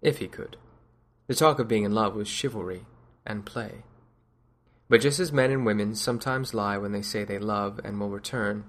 If 0.00 0.18
he 0.18 0.28
could. 0.28 0.56
The 1.26 1.34
talk 1.34 1.58
of 1.58 1.66
being 1.66 1.82
in 1.82 1.92
love 1.92 2.14
was 2.14 2.28
chivalry 2.28 2.86
and 3.26 3.44
play. 3.44 3.84
But 4.88 5.00
just 5.00 5.18
as 5.18 5.32
men 5.32 5.50
and 5.50 5.66
women 5.66 5.94
sometimes 5.94 6.54
lie 6.54 6.78
when 6.78 6.92
they 6.92 7.02
say 7.02 7.24
they 7.24 7.38
love 7.38 7.80
and 7.84 7.98
will 7.98 8.10
return, 8.10 8.64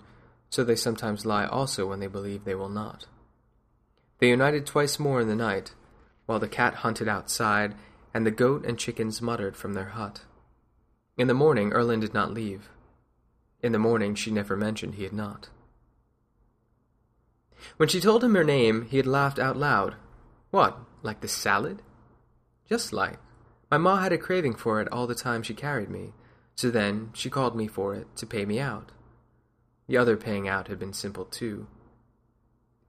so 0.49 0.63
they 0.63 0.75
sometimes 0.75 1.25
lie 1.25 1.45
also 1.45 1.85
when 1.85 1.99
they 1.99 2.07
believe 2.07 2.43
they 2.43 2.55
will 2.55 2.69
not. 2.69 3.05
They 4.19 4.29
united 4.29 4.65
twice 4.65 4.97
more 4.97 5.21
in 5.21 5.27
the 5.27 5.35
night, 5.35 5.73
while 6.25 6.39
the 6.39 6.47
cat 6.47 6.75
hunted 6.75 7.07
outside, 7.07 7.75
and 8.13 8.25
the 8.25 8.31
goat 8.31 8.65
and 8.65 8.79
chickens 8.79 9.21
muttered 9.21 9.55
from 9.55 9.73
their 9.73 9.89
hut. 9.89 10.21
In 11.17 11.27
the 11.27 11.33
morning, 11.33 11.71
Erlin 11.71 11.99
did 11.99 12.13
not 12.13 12.33
leave. 12.33 12.69
In 13.61 13.71
the 13.71 13.79
morning, 13.79 14.15
she 14.15 14.31
never 14.31 14.55
mentioned 14.55 14.95
he 14.95 15.03
had 15.03 15.13
not. 15.13 15.49
When 17.77 17.89
she 17.89 17.99
told 17.99 18.23
him 18.23 18.35
her 18.35 18.43
name, 18.43 18.83
he 18.83 18.97
had 18.97 19.07
laughed 19.07 19.39
out 19.39 19.57
loud. 19.57 19.95
What, 20.51 20.77
like 21.03 21.21
the 21.21 21.27
salad? 21.27 21.81
Just 22.69 22.93
like. 22.93 23.19
My 23.69 23.77
ma 23.77 23.97
had 23.97 24.13
a 24.13 24.17
craving 24.17 24.55
for 24.55 24.79
it 24.81 24.91
all 24.91 25.07
the 25.07 25.15
time 25.15 25.43
she 25.43 25.53
carried 25.53 25.89
me, 25.89 26.13
so 26.55 26.71
then 26.71 27.11
she 27.13 27.29
called 27.29 27.55
me 27.55 27.67
for 27.67 27.95
it 27.95 28.07
to 28.17 28.25
pay 28.25 28.45
me 28.45 28.59
out. 28.59 28.91
The 29.87 29.97
other 29.97 30.17
paying 30.17 30.47
out 30.47 30.67
had 30.67 30.79
been 30.79 30.93
simple 30.93 31.25
too. 31.25 31.67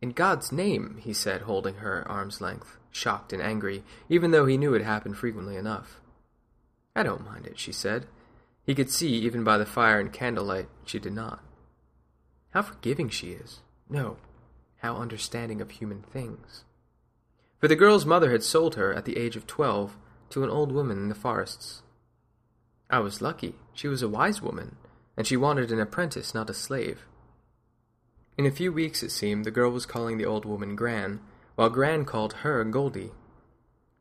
In 0.01 0.11
God's 0.11 0.53
name, 0.53 0.99
he 1.01 1.13
said, 1.13 1.43
holding 1.43 1.77
her 1.77 2.01
at 2.01 2.11
arm's 2.11 2.41
length, 2.41 2.77
shocked 2.93 3.33
and 3.33 3.43
angry, 3.43 3.83
even 4.09 4.31
though 4.31 4.47
he 4.47 4.57
knew 4.57 4.75
it 4.75 4.83
happened 4.83 5.17
frequently 5.17 5.57
enough. 5.57 6.01
I 6.95 7.03
don't 7.03 7.25
mind 7.25 7.47
it, 7.47 7.59
she 7.59 7.73
said. 7.73 8.07
He 8.65 8.75
could 8.75 8.91
see, 8.91 9.15
even 9.15 9.43
by 9.43 9.59
the 9.59 9.67
fire 9.67 9.99
and 9.99 10.13
candlelight, 10.13 10.69
she 10.85 10.99
did 10.99 11.13
not. 11.15 11.43
How 12.51 12.63
forgiving 12.63 13.09
she 13.09 13.33
is. 13.33 13.61
No, 13.89 14.19
how 14.79 14.97
understanding 14.97 15.61
of 15.61 15.71
human 15.71 16.03
things. 16.03 16.65
For 17.59 17.67
the 17.67 17.77
girl's 17.77 18.07
mother 18.07 18.31
had 18.31 18.45
sold 18.45 18.77
her, 18.77 18.95
at 18.95 19.05
the 19.05 19.17
age 19.17 19.35
of 19.35 19.47
twelve, 19.47 19.97
to 20.31 20.45
an 20.45 20.51
old 20.51 20.73
woman 20.73 20.99
in 20.99 21.09
the 21.09 21.15
forests. 21.15 21.83
I 22.91 23.01
was 23.01 23.21
lucky. 23.21 23.55
She 23.75 23.89
was 23.89 24.03
a 24.03 24.09
wise 24.09 24.41
woman, 24.41 24.77
and 25.17 25.27
she 25.27 25.37
wanted 25.37 25.71
an 25.71 25.81
apprentice, 25.81 26.35
not 26.35 26.51
a 26.51 26.55
slave. 26.55 27.07
In 28.37 28.47
a 28.47 28.51
few 28.51 28.73
weeks, 28.73 29.03
it 29.03 29.11
seemed, 29.11 29.45
the 29.45 29.51
girl 29.51 29.71
was 29.71 29.85
calling 29.85 30.17
the 30.17 30.25
old 30.25 30.45
woman 30.45 30.77
Gran, 30.77 31.21
while 31.57 31.71
Gran 31.71 32.05
called 32.05 32.35
her 32.45 32.63
Goldie. 32.65 33.13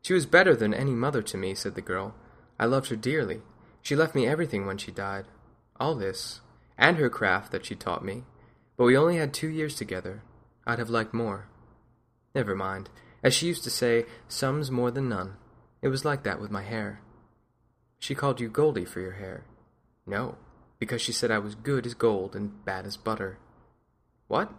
She 0.02 0.14
was 0.14 0.26
better 0.26 0.54
than 0.54 0.72
any 0.72 0.92
mother 0.92 1.22
to 1.22 1.36
me, 1.36 1.54
said 1.54 1.74
the 1.74 1.80
girl. 1.80 2.14
I 2.58 2.66
loved 2.66 2.88
her 2.90 2.96
dearly. 2.96 3.42
She 3.82 3.96
left 3.96 4.14
me 4.14 4.26
everything 4.26 4.64
when 4.64 4.78
she 4.78 4.92
died. 4.92 5.26
All 5.80 5.94
this, 5.94 6.40
and 6.78 6.96
her 6.96 7.10
craft 7.10 7.52
that 7.52 7.66
she 7.66 7.74
taught 7.74 8.04
me. 8.04 8.22
But 8.76 8.84
we 8.84 8.96
only 8.96 9.16
had 9.16 9.34
two 9.34 9.48
years 9.48 9.74
together. 9.74 10.22
I'd 10.66 10.78
have 10.78 10.90
liked 10.90 11.12
more. 11.12 11.48
Never 12.34 12.54
mind. 12.54 12.90
As 13.22 13.34
she 13.34 13.46
used 13.46 13.64
to 13.64 13.70
say, 13.70 14.06
some's 14.28 14.70
more 14.70 14.92
than 14.92 15.08
none. 15.08 15.34
It 15.82 15.88
was 15.88 16.04
like 16.04 16.22
that 16.24 16.40
with 16.40 16.50
my 16.50 16.62
hair. 16.62 17.00
She 17.98 18.14
called 18.14 18.40
you 18.40 18.48
Goldie 18.48 18.84
for 18.84 19.00
your 19.00 19.12
hair. 19.12 19.44
No, 20.06 20.36
because 20.78 21.02
she 21.02 21.12
said 21.12 21.30
I 21.30 21.38
was 21.38 21.54
good 21.54 21.86
as 21.86 21.94
gold 21.94 22.34
and 22.34 22.64
bad 22.64 22.86
as 22.86 22.96
butter. 22.96 23.38
What? 24.28 24.52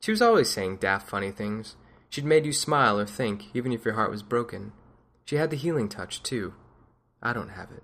She 0.00 0.10
was 0.10 0.22
always 0.22 0.50
saying 0.50 0.78
daft 0.78 1.08
funny 1.08 1.30
things. 1.30 1.76
She'd 2.08 2.24
made 2.24 2.44
you 2.44 2.52
smile 2.52 2.98
or 2.98 3.06
think, 3.06 3.44
even 3.54 3.72
if 3.72 3.84
your 3.84 3.94
heart 3.94 4.10
was 4.10 4.22
broken. 4.22 4.72
She 5.24 5.36
had 5.36 5.50
the 5.50 5.56
healing 5.56 5.88
touch, 5.88 6.22
too. 6.22 6.54
I 7.22 7.32
don't 7.32 7.50
have 7.50 7.70
it. 7.70 7.82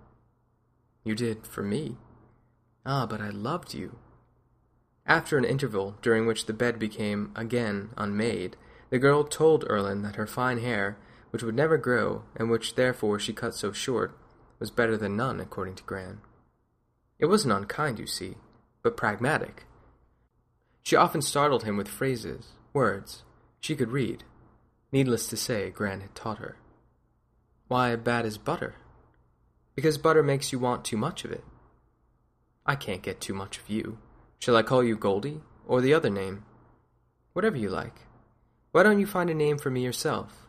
You 1.05 1.15
did 1.15 1.47
for 1.47 1.63
me. 1.63 1.97
Ah, 2.85 3.07
but 3.07 3.21
I 3.21 3.31
loved 3.31 3.73
you. 3.73 3.99
After 5.07 5.39
an 5.39 5.45
interval, 5.45 5.97
during 6.03 6.27
which 6.27 6.47
the 6.47 6.53
bed 6.53 6.79
became 6.79 7.33
again 7.35 7.91
unmade, 7.97 8.57
the 8.91 8.99
girl 8.99 9.25
told 9.25 9.65
Erlin 9.71 10.03
that 10.03 10.17
her 10.17 10.27
fine 10.27 10.59
hair, 10.59 10.99
which 11.31 11.43
would 11.43 11.55
never 11.55 11.77
grow, 11.77 12.23
and 12.37 12.51
which 12.51 12.75
therefore 12.75 13.19
she 13.19 13.33
cut 13.33 13.55
so 13.55 13.73
short, 13.73 14.17
was 14.59 14.71
better 14.71 14.97
than 14.97 15.17
none, 15.17 15.41
according 15.41 15.75
to 15.77 15.83
Gran. 15.85 16.21
It 17.19 17.27
wasn't 17.27 17.55
unkind, 17.55 17.99
you 17.99 18.07
see, 18.07 18.37
but 18.83 18.97
pragmatic. 18.97 19.65
She 20.83 20.97
often 20.97 21.23
startled 21.23 21.65
him 21.65 21.77
with 21.77 21.89
phrases, 21.89 22.53
words, 22.73 23.25
she 23.61 23.77
could 23.77 23.91
read. 23.91 24.25
Needless 24.91 25.27
to 25.29 25.37
say, 25.37 25.71
Gran 25.71 26.01
had 26.01 26.15
taught 26.15 26.39
her. 26.39 26.57
Why 27.67 27.95
bad 27.97 28.25
as 28.25 28.39
butter? 28.39 28.77
Because 29.75 29.99
butter 29.99 30.23
makes 30.23 30.53
you 30.53 30.59
want 30.59 30.85
too 30.85 30.97
much 30.97 31.25
of 31.25 31.31
it. 31.31 31.45
I 32.65 32.75
can't 32.75 33.03
get 33.03 33.21
too 33.21 33.35
much 33.35 33.59
of 33.59 33.69
you. 33.69 33.99
Shall 34.39 34.57
I 34.57 34.63
call 34.63 34.83
you 34.83 34.97
Goldie, 34.97 35.43
or 35.67 35.81
the 35.81 35.95
other 35.95 36.11
name? 36.11 36.45
Whatever 37.33 37.57
you 37.57 37.69
like. 37.69 38.07
Why 38.73 38.83
don't 38.83 39.01
you 39.01 39.07
find 39.07 39.29
a 39.29 39.35
name 39.35 39.59
for 39.59 39.71
me 39.71 39.85
yourself? 39.85 40.48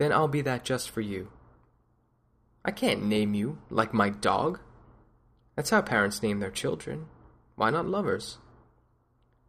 Then 0.00 0.12
I'll 0.14 0.28
be 0.28 0.40
that 0.40 0.64
just 0.64 0.88
for 0.88 1.02
you. 1.02 1.28
I 2.64 2.70
can't 2.70 3.04
name 3.04 3.34
you 3.34 3.58
like 3.68 3.92
my 3.92 4.08
dog. 4.08 4.58
That's 5.54 5.68
how 5.68 5.82
parents 5.82 6.22
name 6.22 6.40
their 6.40 6.50
children. 6.50 7.08
Why 7.54 7.68
not 7.68 7.84
lovers? 7.84 8.38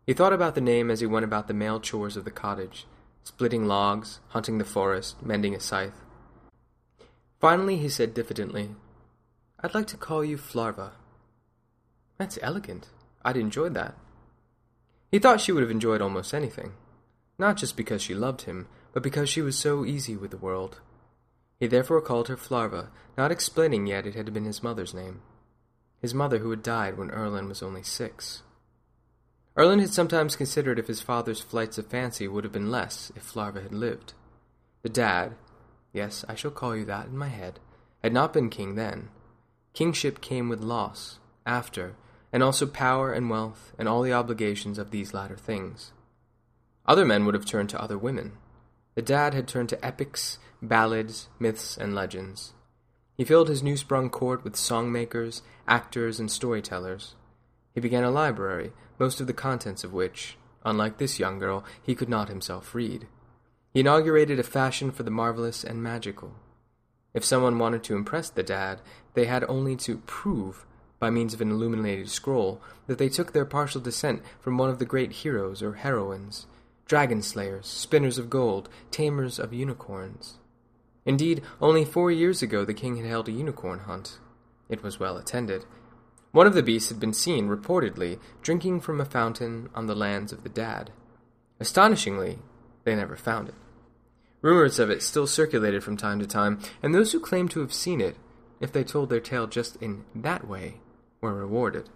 He 0.06 0.12
thought 0.12 0.34
about 0.34 0.56
the 0.56 0.60
name 0.60 0.92
as 0.92 1.00
he 1.00 1.06
went 1.06 1.24
about 1.24 1.48
the 1.48 1.54
male 1.54 1.80
chores 1.80 2.18
of 2.18 2.26
the 2.26 2.32
cottage, 2.32 2.86
splitting 3.24 3.66
logs, 3.66 4.20
hunting 4.28 4.58
the 4.58 4.66
forest, 4.66 5.24
mending 5.24 5.56
a 5.56 5.60
scythe. 5.62 6.04
Finally, 7.40 7.78
he 7.78 7.88
said 7.88 8.14
diffidently, 8.14 8.72
I'd 9.62 9.74
like 9.74 9.88
to 9.88 9.96
call 9.96 10.22
you 10.22 10.36
Flarva. 10.36 10.92
That's 12.18 12.38
elegant. 12.42 12.90
I'd 13.24 13.38
enjoy 13.38 13.70
that. 13.70 13.96
He 15.12 15.20
thought 15.20 15.40
she 15.40 15.54
would 15.54 15.64
have 15.64 15.72
enjoyed 15.72 16.02
almost 16.02 16.34
anything, 16.34 16.74
not 17.40 17.56
just 17.56 17.78
because 17.78 18.02
she 18.02 18.14
loved 18.14 18.42
him, 18.42 18.68
but 18.94 19.04
because 19.04 19.30
she 19.30 19.42
was 19.42 19.58
so 19.58 19.86
easy 19.86 20.16
with 20.16 20.32
the 20.32 20.38
world. 20.38 20.80
He 21.60 21.68
therefore 21.68 22.02
called 22.02 22.28
her 22.28 22.38
Flarva, 22.38 22.88
not 23.18 23.32
explaining 23.32 23.88
yet 23.88 24.08
it 24.08 24.16
had 24.16 24.34
been 24.34 24.46
his 24.46 24.64
mother's 24.64 24.94
name. 24.94 25.22
His 26.02 26.14
mother 26.14 26.40
who 26.40 26.50
had 26.50 26.64
died 26.64 26.98
when 26.98 27.12
Erlin 27.12 27.48
was 27.48 27.62
only 27.62 27.84
six. 27.84 28.42
Erlin 29.58 29.80
had 29.80 29.92
sometimes 29.92 30.36
considered 30.36 30.80
if 30.80 30.88
his 30.88 31.02
father's 31.02 31.42
flights 31.42 31.78
of 31.78 31.88
fancy 31.88 32.28
would 32.28 32.44
have 32.44 32.54
been 32.54 32.72
less 32.72 33.12
if 33.16 33.32
Flarva 33.32 33.62
had 33.62 33.74
lived. 33.74 34.14
The 34.82 34.90
dad, 34.90 35.36
yes, 35.94 36.26
I 36.28 36.36
shall 36.36 36.52
call 36.52 36.76
you 36.76 36.86
that 36.86 37.08
in 37.08 37.18
my 37.18 37.28
head, 37.28 37.60
had 38.02 38.14
not 38.14 38.34
been 38.34 38.50
king 38.50 38.76
then. 38.76 39.10
Kingship 39.74 40.22
came 40.22 40.50
with 40.50 40.62
loss, 40.62 41.20
after, 41.46 41.96
and 42.34 42.42
also 42.42 42.66
power 42.66 43.12
and 43.12 43.30
wealth 43.30 43.74
and 43.78 43.88
all 43.88 44.02
the 44.02 44.14
obligations 44.14 44.78
of 44.78 44.92
these 44.92 45.14
latter 45.14 45.38
things. 45.38 45.92
Other 46.86 47.06
men 47.06 47.26
would 47.26 47.36
have 47.36 47.46
turned 47.46 47.70
to 47.70 47.82
other 47.82 47.98
women. 47.98 48.34
The 48.96 49.02
dad 49.02 49.34
had 49.34 49.48
turned 49.48 49.70
to 49.70 49.86
epics, 49.86 50.38
ballads, 50.62 51.30
myths, 51.40 51.78
and 51.78 51.96
legends. 51.96 52.54
He 53.16 53.24
filled 53.24 53.50
his 53.50 53.64
new 53.64 53.78
sprung 53.78 54.10
court 54.10 54.44
with 54.44 54.56
song 54.56 54.92
makers, 54.92 55.44
actors, 55.68 56.20
and 56.20 56.30
storytellers. 56.30 57.16
He 57.74 57.80
began 57.80 58.04
a 58.04 58.12
library, 58.12 58.74
most 59.00 59.22
of 59.22 59.28
the 59.28 59.34
contents 59.34 59.84
of 59.84 59.94
which, 59.94 60.38
unlike 60.66 60.98
this 60.98 61.20
young 61.20 61.40
girl, 61.40 61.64
he 61.82 61.96
could 61.96 62.10
not 62.10 62.30
himself 62.30 62.76
read. 62.76 63.08
He 63.74 63.80
inaugurated 63.80 64.40
a 64.40 64.44
fashion 64.44 64.92
for 64.92 65.04
the 65.04 65.12
marvelous 65.12 65.64
and 65.64 65.82
magical. 65.82 66.36
If 67.14 67.24
someone 67.24 67.60
wanted 67.60 67.84
to 67.84 67.96
impress 67.96 68.30
the 68.30 68.44
dad, 68.44 68.82
they 69.14 69.26
had 69.26 69.46
only 69.46 69.76
to 69.78 69.98
prove, 70.00 70.66
by 71.00 71.10
means 71.10 71.34
of 71.34 71.42
an 71.42 71.52
illuminated 71.52 72.10
scroll, 72.10 72.62
that 72.88 72.98
they 72.98 73.10
took 73.10 73.32
their 73.32 73.46
partial 73.46 73.82
descent 73.82 74.22
from 74.40 74.58
one 74.58 74.70
of 74.70 74.80
the 74.80 74.86
great 74.86 75.12
heroes 75.12 75.62
or 75.62 75.74
heroines, 75.74 76.48
dragon 76.86 77.22
slayers, 77.22 77.68
spinners 77.68 78.18
of 78.18 78.30
gold, 78.30 78.70
tamers 78.92 79.40
of 79.40 79.54
unicorns. 79.54 80.40
Indeed, 81.06 81.42
only 81.60 81.86
four 81.86 82.12
years 82.12 82.42
ago 82.42 82.66
the 82.66 82.74
king 82.74 82.98
had 82.98 83.06
held 83.06 83.28
a 83.28 83.32
unicorn 83.32 83.80
hunt. 83.80 84.20
It 84.70 84.84
was 84.84 85.00
well 85.00 85.18
attended, 85.18 85.66
one 86.32 86.48
of 86.48 86.54
the 86.54 86.64
beasts 86.64 86.90
had 86.90 87.00
been 87.00 87.14
seen, 87.14 87.50
reportedly, 87.50 88.18
drinking 88.42 88.82
from 88.82 89.02
a 89.02 89.06
fountain 89.06 89.70
on 89.76 89.88
the 89.88 89.96
lands 89.96 90.32
of 90.32 90.44
the 90.44 90.50
Dad. 90.50 90.92
Astonishingly, 91.60 92.40
they 92.86 92.96
never 92.96 93.18
found 93.18 93.50
it. 93.50 93.56
Rumors 94.42 94.80
of 94.80 94.90
it 94.90 95.04
still 95.04 95.28
circulated 95.28 95.84
from 95.84 95.98
time 95.98 96.20
to 96.20 96.26
time, 96.26 96.60
and 96.82 96.96
those 96.96 97.12
who 97.12 97.20
claimed 97.20 97.52
to 97.52 97.60
have 97.60 97.74
seen 97.74 98.00
it, 98.00 98.16
if 98.62 98.72
they 98.72 98.84
told 98.84 99.10
their 99.10 99.20
tale 99.20 99.46
just 99.46 99.76
in 99.78 100.06
that 100.16 100.48
way, 100.48 100.76
were 101.20 101.36
rewarded. 101.36 101.90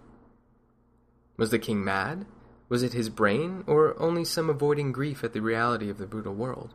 Was 1.38 1.50
the 1.50 1.58
king 1.58 1.82
mad? 1.82 2.26
Was 2.68 2.82
it 2.82 2.92
his 2.92 3.08
brain, 3.08 3.62
or 3.66 4.00
only 4.00 4.24
some 4.24 4.50
avoiding 4.50 4.92
grief 4.92 5.22
at 5.22 5.32
the 5.32 5.40
reality 5.40 5.88
of 5.88 5.98
the 5.98 6.06
brutal 6.06 6.34
world? 6.34 6.74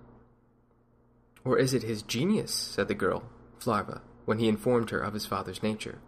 Or 1.43 1.57
is 1.57 1.73
it 1.73 1.83
his 1.83 2.01
genius, 2.01 2.53
said 2.53 2.87
the 2.87 2.93
girl, 2.93 3.23
Flarva, 3.59 4.01
when 4.25 4.39
he 4.39 4.47
informed 4.47 4.91
her 4.91 4.99
of 4.99 5.13
his 5.13 5.25
father's 5.25 5.63
nature. 5.63 5.99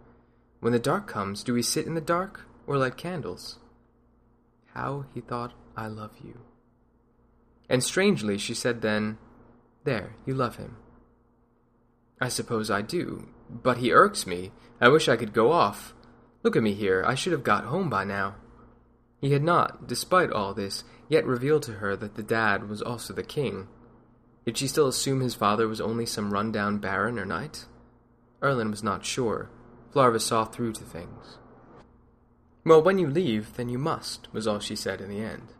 When 0.60 0.72
the 0.72 0.78
dark 0.78 1.06
comes, 1.06 1.42
do 1.42 1.52
we 1.52 1.62
sit 1.62 1.86
in 1.86 1.94
the 1.94 2.00
dark, 2.00 2.42
or 2.66 2.78
light 2.78 2.96
candles? 2.96 3.58
How 4.72 5.04
he 5.12 5.20
thought 5.20 5.52
I 5.76 5.88
love 5.88 6.12
you. 6.24 6.40
And 7.68 7.82
strangely, 7.82 8.38
she 8.38 8.54
said 8.54 8.80
then, 8.80 9.18
There, 9.84 10.14
you 10.24 10.34
love 10.34 10.56
him. 10.56 10.76
I 12.20 12.28
suppose 12.28 12.70
I 12.70 12.80
do, 12.80 13.28
but 13.50 13.78
he 13.78 13.92
irks 13.92 14.26
me. 14.26 14.52
I 14.80 14.88
wish 14.88 15.08
I 15.08 15.16
could 15.16 15.32
go 15.32 15.52
off. 15.52 15.94
Look 16.42 16.56
at 16.56 16.62
me 16.62 16.74
here, 16.74 17.04
I 17.06 17.14
should 17.14 17.32
have 17.32 17.44
got 17.44 17.64
home 17.64 17.90
by 17.90 18.04
now. 18.04 18.36
He 19.24 19.32
had 19.32 19.42
not, 19.42 19.86
despite 19.86 20.30
all 20.30 20.52
this, 20.52 20.84
yet 21.08 21.24
revealed 21.24 21.62
to 21.62 21.76
her 21.76 21.96
that 21.96 22.14
the 22.14 22.22
dad 22.22 22.68
was 22.68 22.82
also 22.82 23.14
the 23.14 23.22
king. 23.22 23.68
Did 24.44 24.58
she 24.58 24.66
still 24.66 24.86
assume 24.86 25.20
his 25.20 25.34
father 25.34 25.66
was 25.66 25.80
only 25.80 26.04
some 26.04 26.30
run-down 26.30 26.76
baron 26.76 27.18
or 27.18 27.24
knight? 27.24 27.64
Erlin 28.42 28.70
was 28.70 28.82
not 28.82 29.06
sure. 29.06 29.48
Flarva 29.94 30.20
saw 30.20 30.44
through 30.44 30.74
to 30.74 30.84
things. 30.84 31.38
Well, 32.66 32.82
when 32.82 32.98
you 32.98 33.06
leave, 33.06 33.54
then 33.56 33.70
you 33.70 33.78
must, 33.78 34.30
was 34.34 34.46
all 34.46 34.60
she 34.60 34.76
said 34.76 35.00
in 35.00 35.08
the 35.08 35.22
end. 35.22 35.54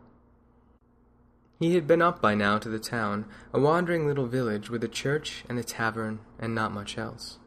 He 1.59 1.75
had 1.75 1.87
been 1.87 2.02
up 2.02 2.21
by 2.21 2.35
now 2.35 2.59
to 2.59 2.68
the 2.68 2.78
town, 2.78 3.25
a 3.50 3.59
wandering 3.59 4.06
little 4.06 4.26
village 4.26 4.68
with 4.68 4.85
a 4.85 4.88
church 4.88 5.42
and 5.49 5.59
a 5.59 5.64
tavern 5.64 6.21
and 6.38 6.54
not 6.54 6.71
much 6.71 6.99
else. 6.99 7.38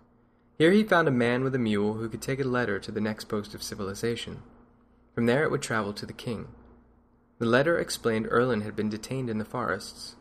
Here 0.58 0.72
he 0.72 0.84
found 0.84 1.08
a 1.08 1.12
man 1.12 1.44
with 1.44 1.54
a 1.54 1.60
mule 1.60 1.94
who 1.94 2.10
could 2.10 2.24
take 2.24 2.40
a 2.40 2.44
letter 2.44 2.80
to 2.80 2.92
the 2.92 3.02
next 3.02 3.26
post 3.26 3.54
of 3.54 3.62
civilization. 3.62 4.42
From 5.18 5.26
there 5.26 5.44
it 5.44 5.50
would 5.50 5.64
travel 5.64 5.94
to 5.94 6.06
the 6.06 6.14
king. 6.14 6.48
The 7.40 7.48
letter 7.48 7.80
explained 7.80 8.28
Erlin 8.30 8.62
had 8.62 8.76
been 8.76 8.88
detained 8.88 9.32
in 9.32 9.40
the 9.40 9.46
forests. 9.46 10.16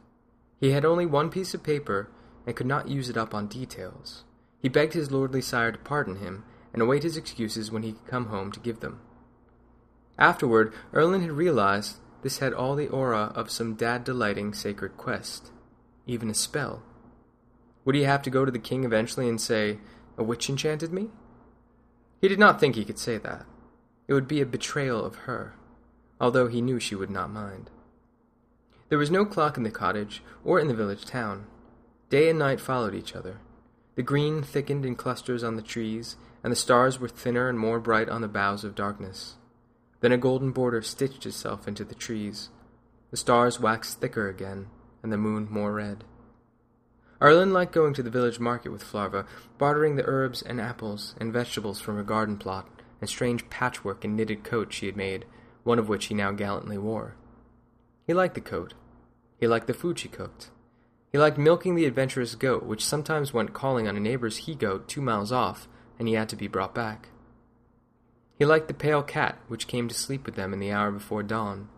He 0.59 0.71
had 0.71 0.87
only 0.87 1.05
one 1.05 1.29
piece 1.29 1.53
of 1.53 1.62
paper 1.62 2.09
and 2.47 2.57
could 2.57 2.67
not 2.67 2.88
use 2.88 3.11
it 3.11 3.17
up 3.19 3.35
on 3.35 3.47
details. 3.47 4.25
He 4.62 4.71
begged 4.71 4.95
his 4.95 5.11
lordly 5.11 5.43
sire 5.43 5.71
to 5.71 5.76
pardon 5.76 6.17
him 6.17 6.45
and 6.73 6.81
await 6.81 7.03
his 7.03 7.19
excuses 7.19 7.71
when 7.71 7.83
he 7.83 7.93
could 7.93 8.07
come 8.07 8.29
home 8.29 8.50
to 8.53 8.61
give 8.61 8.81
them. 8.81 9.00
Afterward, 10.19 10.73
Erlin 10.95 11.21
had 11.21 11.33
realized 11.33 11.99
this 12.23 12.38
had 12.38 12.55
all 12.55 12.75
the 12.75 12.88
aura 12.88 13.33
of 13.35 13.50
some 13.50 13.75
dad-delighting 13.75 14.55
sacred 14.55 14.97
quest, 14.97 15.50
even 16.07 16.31
a 16.31 16.35
spell. 16.35 16.83
Would 17.85 17.97
he 17.97 18.05
have 18.05 18.23
to 18.23 18.31
go 18.31 18.47
to 18.47 18.50
the 18.50 18.59
king 18.59 18.83
eventually 18.85 19.29
and 19.29 19.38
say, 19.38 19.79
A 20.17 20.25
witch 20.25 20.49
enchanted 20.49 20.91
me? 20.91 21.11
He 22.23 22.29
did 22.29 22.38
not 22.38 22.59
think 22.59 22.76
he 22.76 22.85
could 22.87 22.99
say 22.99 23.19
that. 23.19 23.45
It 24.08 24.14
would 24.14 24.28
be 24.28 24.40
a 24.40 24.46
betrayal 24.46 25.04
of 25.04 25.16
her, 25.26 25.54
although 26.20 26.48
he 26.48 26.60
knew 26.60 26.78
she 26.78 26.94
would 26.94 27.10
not 27.10 27.30
mind. 27.30 27.70
There 28.88 28.98
was 28.98 29.10
no 29.10 29.25
clock 29.25 29.56
in 29.56 29.64
the 29.64 29.70
cottage 29.70 30.22
or 30.44 30.60
in 30.60 30.68
the 30.68 30.75
village 30.75 31.04
town. 31.04 31.46
Day 32.08 32.30
and 32.30 32.38
night 32.38 32.60
followed 32.60 32.94
each 32.94 33.16
other. 33.16 33.38
The 33.96 34.02
green 34.02 34.42
thickened 34.42 34.84
in 34.84 34.94
clusters 34.94 35.42
on 35.42 35.56
the 35.56 35.62
trees, 35.62 36.16
and 36.44 36.52
the 36.52 36.56
stars 36.56 37.00
were 37.00 37.08
thinner 37.08 37.48
and 37.48 37.58
more 37.58 37.80
bright 37.80 38.08
on 38.08 38.20
the 38.20 38.28
boughs 38.28 38.62
of 38.62 38.76
darkness. 38.76 39.34
Then 40.00 40.12
a 40.12 40.18
golden 40.18 40.52
border 40.52 40.82
stitched 40.82 41.26
itself 41.26 41.66
into 41.66 41.84
the 41.84 41.94
trees. 41.94 42.50
The 43.10 43.16
stars 43.16 43.58
waxed 43.58 44.00
thicker 44.00 44.28
again, 44.28 44.68
and 45.02 45.10
the 45.10 45.16
moon 45.16 45.48
more 45.50 45.72
red. 45.72 46.04
Erlin 47.21 47.52
liked 47.52 47.73
going 47.73 47.95
to 47.95 48.02
the 48.02 48.10
village 48.10 48.38
market 48.38 48.71
with 48.71 48.84
Flarva, 48.84 49.26
bartering 49.56 49.97
the 49.97 50.04
herbs 50.04 50.42
and 50.42 50.60
apples 50.60 51.14
and 51.19 51.32
vegetables 51.32 51.80
from 51.80 51.97
her 51.97 52.02
garden 52.02 52.36
plot, 52.36 52.69
and 53.00 53.09
strange 53.09 53.49
patchwork 53.50 54.04
and 54.04 54.17
knitted 54.17 54.45
coat 54.45 54.73
she 54.73 54.87
had 54.87 54.97
made, 54.97 55.25
one 55.65 55.78
of 55.78 55.89
which 55.89 56.06
he 56.06 56.15
now 56.15 56.32
gallantly 56.32 56.78
wore. 56.78 57.17
He 58.06 58.15
liked 58.15 58.35
the 58.35 58.41
coat. 58.41 58.75
He 59.39 59.47
liked 59.47 59.67
the 59.67 59.75
food 59.75 59.99
she 59.99 60.09
cooked. 60.09 60.50
He 61.13 61.19
liked 61.19 61.39
milking 61.39 61.75
the 61.75 61.87
adventurous 61.87 62.35
goat, 62.35 62.65
which 62.65 62.85
sometimes 62.85 63.32
went 63.32 63.52
calling 63.52 63.89
on 63.89 63.97
a 63.97 64.00
neighbor's 64.00 64.39
he 64.39 64.54
goat 64.54 64.89
two 64.89 65.00
miles 65.00 65.32
off, 65.32 65.69
and 65.99 66.09
he 66.09 66.15
had 66.15 66.28
to 66.28 66.37
be 66.37 66.49
brought 66.49 66.75
back. 66.75 67.09
He 68.39 68.45
liked 68.45 68.69
the 68.69 68.75
pale 68.75 69.02
cat, 69.02 69.39
which 69.49 69.67
came 69.67 69.89
to 69.89 69.95
sleep 69.95 70.26
with 70.26 70.35
them 70.35 70.52
in 70.52 70.59
the 70.61 70.71
hour 70.71 70.91
before 70.91 71.23
dawn. 71.23 71.69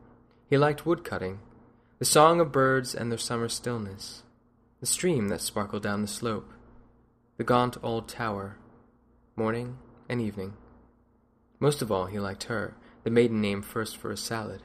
He 0.51 0.59
liked 0.59 0.87
woodcutting, 0.87 1.41
the 1.99 2.05
song 2.05 2.41
of 2.41 2.53
birds 2.53 2.95
and 2.95 3.11
their 3.11 3.19
summer 3.19 3.49
stillness, 3.49 4.23
the 4.81 4.87
stream 4.87 5.29
that 5.29 5.41
sparkled 5.41 5.83
down 5.83 6.03
the 6.03 6.09
slope, 6.09 6.53
the 7.37 7.45
gaunt 7.45 7.77
old 7.83 8.09
tower, 8.09 8.57
morning 9.37 9.79
and 10.09 10.21
evening. 10.21 10.55
Most 11.61 11.83
of 11.83 11.91
all, 11.91 12.07
he 12.07 12.19
liked 12.19 12.45
her, 12.45 12.75
the 13.05 13.11
maiden 13.11 13.41
name 13.41 13.63
first 13.63 13.97
for 13.97 14.11
a 14.11 14.17
salad. 14.17 14.63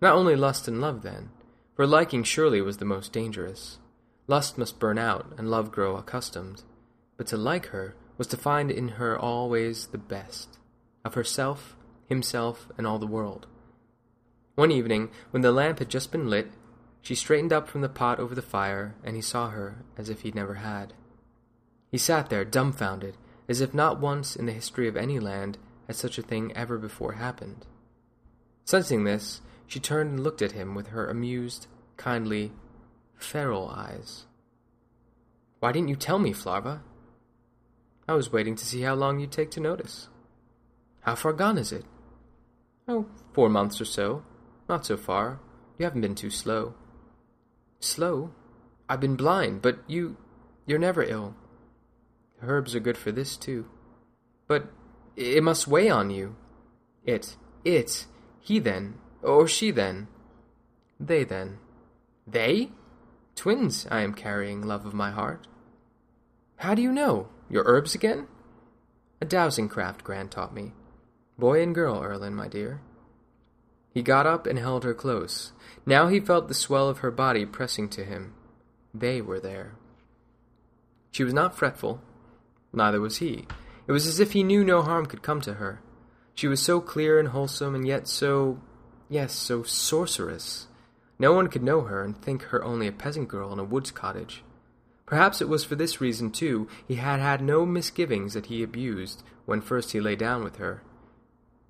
Not 0.00 0.14
only 0.14 0.36
lust 0.36 0.66
and 0.66 0.80
love, 0.80 1.02
then, 1.02 1.30
for 1.74 1.86
liking 1.86 2.22
surely 2.22 2.60
was 2.60 2.78
the 2.78 2.84
most 2.84 3.12
dangerous. 3.12 3.78
Lust 4.26 4.58
must 4.58 4.80
burn 4.80 4.98
out, 4.98 5.32
and 5.38 5.50
love 5.50 5.70
grow 5.70 5.96
accustomed. 5.96 6.62
But 7.16 7.26
to 7.28 7.36
like 7.36 7.66
her 7.66 7.94
was 8.18 8.26
to 8.28 8.36
find 8.36 8.70
in 8.70 8.88
her 8.88 9.18
always 9.18 9.88
the 9.88 9.98
best 9.98 10.58
of 11.04 11.14
herself, 11.14 11.76
himself, 12.06 12.68
and 12.76 12.86
all 12.86 12.98
the 12.98 13.06
world. 13.06 13.46
One 14.56 14.72
evening, 14.72 15.10
when 15.30 15.42
the 15.42 15.52
lamp 15.52 15.78
had 15.78 15.90
just 15.90 16.10
been 16.10 16.28
lit, 16.28 16.50
she 17.02 17.14
straightened 17.14 17.52
up 17.52 17.68
from 17.68 17.82
the 17.82 17.88
pot 17.88 18.18
over 18.18 18.34
the 18.34 18.42
fire, 18.42 18.96
and 19.04 19.14
he 19.14 19.22
saw 19.22 19.50
her 19.50 19.84
as 19.96 20.08
if 20.08 20.22
he 20.22 20.32
never 20.32 20.54
had. 20.54 20.92
He 21.90 21.98
sat 21.98 22.30
there, 22.30 22.44
dumbfounded, 22.44 23.16
as 23.48 23.60
if 23.60 23.72
not 23.72 24.00
once 24.00 24.34
in 24.34 24.46
the 24.46 24.52
history 24.52 24.88
of 24.88 24.96
any 24.96 25.20
land 25.20 25.58
had 25.86 25.96
such 25.96 26.18
a 26.18 26.22
thing 26.22 26.52
ever 26.56 26.78
before 26.78 27.12
happened. 27.12 27.66
Sensing 28.64 29.04
this, 29.04 29.40
she 29.66 29.80
turned 29.80 30.10
and 30.10 30.20
looked 30.20 30.42
at 30.42 30.52
him 30.52 30.74
with 30.74 30.88
her 30.88 31.08
amused, 31.08 31.66
kindly, 31.96 32.52
feral 33.16 33.68
eyes. 33.68 34.26
Why 35.60 35.72
didn't 35.72 35.88
you 35.88 35.96
tell 35.96 36.18
me, 36.18 36.32
Flarva? 36.32 36.80
I 38.08 38.14
was 38.14 38.32
waiting 38.32 38.54
to 38.56 38.64
see 38.64 38.82
how 38.82 38.94
long 38.94 39.18
you'd 39.18 39.32
take 39.32 39.50
to 39.52 39.60
notice. 39.60 40.08
How 41.00 41.14
far 41.14 41.32
gone 41.32 41.58
is 41.58 41.72
it? 41.72 41.84
Oh, 42.88 43.06
four 43.32 43.48
months 43.48 43.80
or 43.80 43.84
so. 43.84 44.24
Not 44.68 44.86
so 44.86 44.96
far. 44.96 45.40
You 45.78 45.84
haven't 45.84 46.02
been 46.02 46.14
too 46.14 46.30
slow. 46.30 46.74
Slow? 47.80 48.32
I've 48.88 49.00
been 49.00 49.16
blind, 49.16 49.62
but 49.62 49.78
you. 49.86 50.16
You're 50.66 50.78
never 50.78 51.02
ill. 51.02 51.34
Herbs 52.42 52.74
are 52.74 52.80
good 52.80 52.96
for 52.96 53.10
this, 53.10 53.36
too. 53.36 53.66
But 54.46 54.68
it 55.16 55.42
must 55.42 55.66
weigh 55.66 55.88
on 55.88 56.10
you. 56.10 56.36
It. 57.04 57.36
It. 57.64 58.06
He 58.40 58.58
then. 58.58 58.94
Or 59.22 59.48
she 59.48 59.70
then? 59.70 60.08
They 61.00 61.24
then. 61.24 61.58
They? 62.26 62.70
Twins 63.34 63.86
I 63.90 64.00
am 64.00 64.14
carrying, 64.14 64.62
love 64.62 64.86
of 64.86 64.94
my 64.94 65.10
heart. 65.10 65.46
How 66.56 66.74
do 66.74 66.82
you 66.82 66.92
know? 66.92 67.28
Your 67.48 67.64
herbs 67.66 67.94
again? 67.94 68.26
A 69.20 69.24
dowsing 69.24 69.68
craft 69.68 70.04
Gran 70.04 70.28
taught 70.28 70.54
me. 70.54 70.72
Boy 71.38 71.62
and 71.62 71.74
girl, 71.74 72.02
Erlin, 72.02 72.34
my 72.34 72.48
dear. 72.48 72.80
He 73.92 74.02
got 74.02 74.26
up 74.26 74.46
and 74.46 74.58
held 74.58 74.84
her 74.84 74.94
close. 74.94 75.52
Now 75.86 76.08
he 76.08 76.20
felt 76.20 76.48
the 76.48 76.54
swell 76.54 76.88
of 76.88 76.98
her 76.98 77.10
body 77.10 77.46
pressing 77.46 77.88
to 77.90 78.04
him. 78.04 78.34
They 78.92 79.20
were 79.20 79.40
there. 79.40 79.74
She 81.12 81.24
was 81.24 81.32
not 81.32 81.56
fretful. 81.56 82.02
Neither 82.72 83.00
was 83.00 83.18
he. 83.18 83.46
It 83.86 83.92
was 83.92 84.06
as 84.06 84.20
if 84.20 84.32
he 84.32 84.42
knew 84.42 84.64
no 84.64 84.82
harm 84.82 85.06
could 85.06 85.22
come 85.22 85.40
to 85.42 85.54
her. 85.54 85.80
She 86.34 86.48
was 86.48 86.62
so 86.62 86.80
clear 86.80 87.18
and 87.18 87.28
wholesome, 87.28 87.74
and 87.74 87.86
yet 87.86 88.08
so 88.08 88.60
Yes, 89.08 89.32
so 89.34 89.62
sorceress. 89.62 90.66
No 91.18 91.32
one 91.32 91.48
could 91.48 91.62
know 91.62 91.82
her 91.82 92.02
and 92.02 92.20
think 92.20 92.42
her 92.44 92.64
only 92.64 92.88
a 92.88 92.92
peasant 92.92 93.28
girl 93.28 93.52
in 93.52 93.58
a 93.58 93.64
woods 93.64 93.90
cottage. 93.90 94.42
Perhaps 95.06 95.40
it 95.40 95.48
was 95.48 95.64
for 95.64 95.76
this 95.76 96.00
reason, 96.00 96.32
too, 96.32 96.68
he 96.88 96.96
had 96.96 97.20
had 97.20 97.40
no 97.40 97.64
misgivings 97.64 98.34
that 98.34 98.46
he 98.46 98.62
abused 98.62 99.22
when 99.44 99.60
first 99.60 99.92
he 99.92 100.00
lay 100.00 100.16
down 100.16 100.42
with 100.42 100.56
her. 100.56 100.82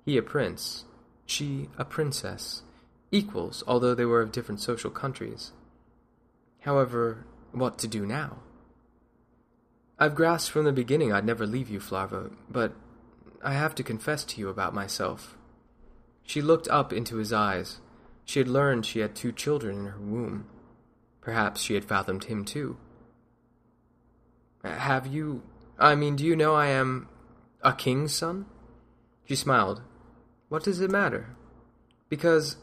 He 0.03 0.17
a 0.17 0.23
prince, 0.23 0.85
she 1.27 1.69
a 1.77 1.85
princess, 1.85 2.63
equals, 3.11 3.63
although 3.67 3.93
they 3.93 4.05
were 4.05 4.21
of 4.21 4.31
different 4.31 4.59
social 4.59 4.89
countries. 4.89 5.51
However, 6.61 7.27
what 7.51 7.77
to 7.79 7.87
do 7.87 8.05
now? 8.05 8.37
I've 9.99 10.15
grasped 10.15 10.51
from 10.51 10.65
the 10.65 10.71
beginning 10.71 11.11
I'd 11.11 11.25
never 11.25 11.47
leave 11.47 11.69
you, 11.69 11.79
Flarva, 11.79 12.31
but 12.49 12.73
I 13.43 13.53
have 13.53 13.73
to 13.75 13.83
confess 13.83 14.23
to 14.25 14.39
you 14.39 14.49
about 14.49 14.73
myself. 14.73 15.37
She 16.23 16.41
looked 16.41 16.67
up 16.67 16.93
into 16.93 17.17
his 17.17 17.33
eyes. 17.33 17.79
She 18.25 18.39
had 18.39 18.47
learned 18.47 18.85
she 18.85 18.99
had 18.99 19.15
two 19.15 19.31
children 19.31 19.79
in 19.79 19.85
her 19.85 19.99
womb. 19.99 20.45
Perhaps 21.21 21.61
she 21.61 21.73
had 21.73 21.85
fathomed 21.85 22.25
him 22.25 22.45
too. 22.45 22.77
Have 24.63 25.07
you. 25.07 25.43
I 25.79 25.95
mean, 25.95 26.15
do 26.15 26.25
you 26.25 26.35
know 26.35 26.53
I 26.53 26.67
am. 26.67 27.07
a 27.61 27.73
king's 27.73 28.13
son? 28.13 28.45
She 29.25 29.35
smiled. 29.35 29.81
What 30.49 30.63
does 30.63 30.79
it 30.79 30.91
matter? 30.91 31.35
Because, 32.09 32.57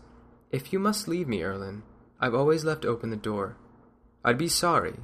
if 0.51 0.73
you 0.73 0.79
must 0.79 1.09
leave 1.09 1.29
me, 1.29 1.43
Erlin, 1.43 1.83
I've 2.21 2.35
always 2.35 2.65
left 2.65 2.85
open 2.85 3.11
the 3.11 3.17
door. 3.17 3.57
I'd 4.25 4.39
be 4.39 4.49
sorry, 4.49 4.95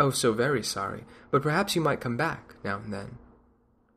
oh 0.00 0.10
so 0.10 0.32
very 0.32 0.62
sorry, 0.62 1.04
but 1.30 1.42
perhaps 1.42 1.76
you 1.76 1.80
might 1.80 2.00
come 2.00 2.16
back 2.16 2.56
now 2.64 2.78
and 2.78 2.92
then. 2.92 3.18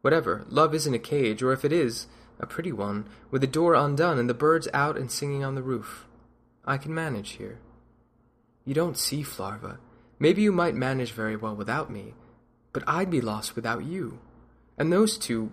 Whatever, 0.01 0.45
love 0.49 0.75
isn't 0.75 0.93
a 0.93 0.99
cage, 0.99 1.41
or 1.41 1.53
if 1.53 1.63
it 1.63 1.71
is, 1.71 2.07
a 2.39 2.45
pretty 2.45 2.73
one, 2.73 3.05
with 3.31 3.41
the 3.41 3.47
door 3.47 3.73
undone 3.73 4.19
and 4.19 4.29
the 4.29 4.33
birds 4.33 4.67
out 4.73 4.97
and 4.97 5.09
singing 5.09 5.43
on 5.43 5.55
the 5.55 5.63
roof. 5.63 6.05
I 6.65 6.77
can 6.77 6.93
manage 6.93 7.31
here. 7.31 7.59
You 8.65 8.73
don't 8.73 8.97
see, 8.97 9.23
Flarva. 9.23 9.77
Maybe 10.19 10.41
you 10.41 10.51
might 10.51 10.75
manage 10.75 11.11
very 11.11 11.35
well 11.35 11.55
without 11.55 11.89
me, 11.89 12.13
but 12.73 12.83
I'd 12.85 13.09
be 13.09 13.21
lost 13.21 13.55
without 13.55 13.85
you. 13.85 14.19
And 14.77 14.91
those 14.91 15.17
two, 15.17 15.51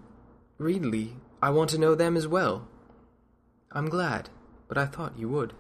really, 0.59 1.17
I 1.41 1.51
want 1.51 1.71
to 1.71 1.79
know 1.79 1.95
them 1.95 2.17
as 2.17 2.27
well. 2.27 2.69
I'm 3.73 3.89
glad, 3.89 4.31
but 4.69 4.77
I 4.77 4.87
thought 4.87 5.19
you 5.19 5.29
would. 5.29 5.55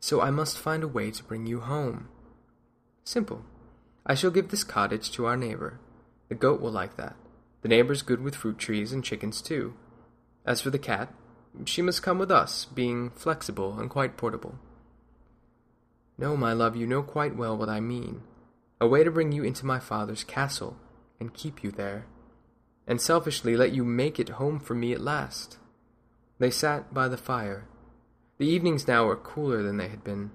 So 0.00 0.20
I 0.20 0.30
must 0.30 0.58
find 0.58 0.82
a 0.82 0.88
way 0.88 1.10
to 1.12 1.24
bring 1.24 1.46
you 1.46 1.60
home. 1.60 2.08
Simple. 3.04 3.44
I 4.06 4.14
shall 4.14 4.30
give 4.30 4.48
this 4.48 4.64
cottage 4.64 5.10
to 5.12 5.26
our 5.26 5.36
neighbor. 5.36 5.80
The 6.28 6.34
goat 6.34 6.60
will 6.60 6.72
like 6.72 6.96
that. 6.96 7.16
The 7.62 7.68
neighbor's 7.68 8.02
good 8.02 8.20
with 8.20 8.34
fruit 8.34 8.58
trees 8.58 8.92
and 8.92 9.02
chickens 9.02 9.40
too. 9.40 9.74
As 10.44 10.60
for 10.60 10.70
the 10.70 10.78
cat, 10.78 11.12
she 11.64 11.80
must 11.80 12.02
come 12.02 12.18
with 12.18 12.30
us, 12.30 12.66
being 12.66 13.10
flexible 13.10 13.78
and 13.78 13.88
quite 13.88 14.16
portable. 14.16 14.58
No, 16.18 16.36
my 16.36 16.52
love, 16.52 16.76
you 16.76 16.86
know 16.86 17.02
quite 17.02 17.36
well 17.36 17.56
what 17.56 17.68
I 17.68 17.80
mean. 17.80 18.22
A 18.80 18.86
way 18.86 19.04
to 19.04 19.10
bring 19.10 19.32
you 19.32 19.42
into 19.42 19.64
my 19.64 19.78
father's 19.78 20.24
castle, 20.24 20.76
and 21.18 21.32
keep 21.32 21.64
you 21.64 21.70
there, 21.70 22.06
and 22.86 23.00
selfishly 23.00 23.56
let 23.56 23.72
you 23.72 23.84
make 23.84 24.20
it 24.20 24.30
home 24.30 24.60
for 24.60 24.74
me 24.74 24.92
at 24.92 25.00
last. 25.00 25.58
They 26.38 26.50
sat 26.50 26.92
by 26.92 27.08
the 27.08 27.16
fire. 27.16 27.66
The 28.38 28.46
evenings 28.46 28.86
now 28.86 29.06
were 29.06 29.16
cooler 29.16 29.62
than 29.62 29.76
they 29.76 29.88
had 29.88 30.04
been. 30.04 30.32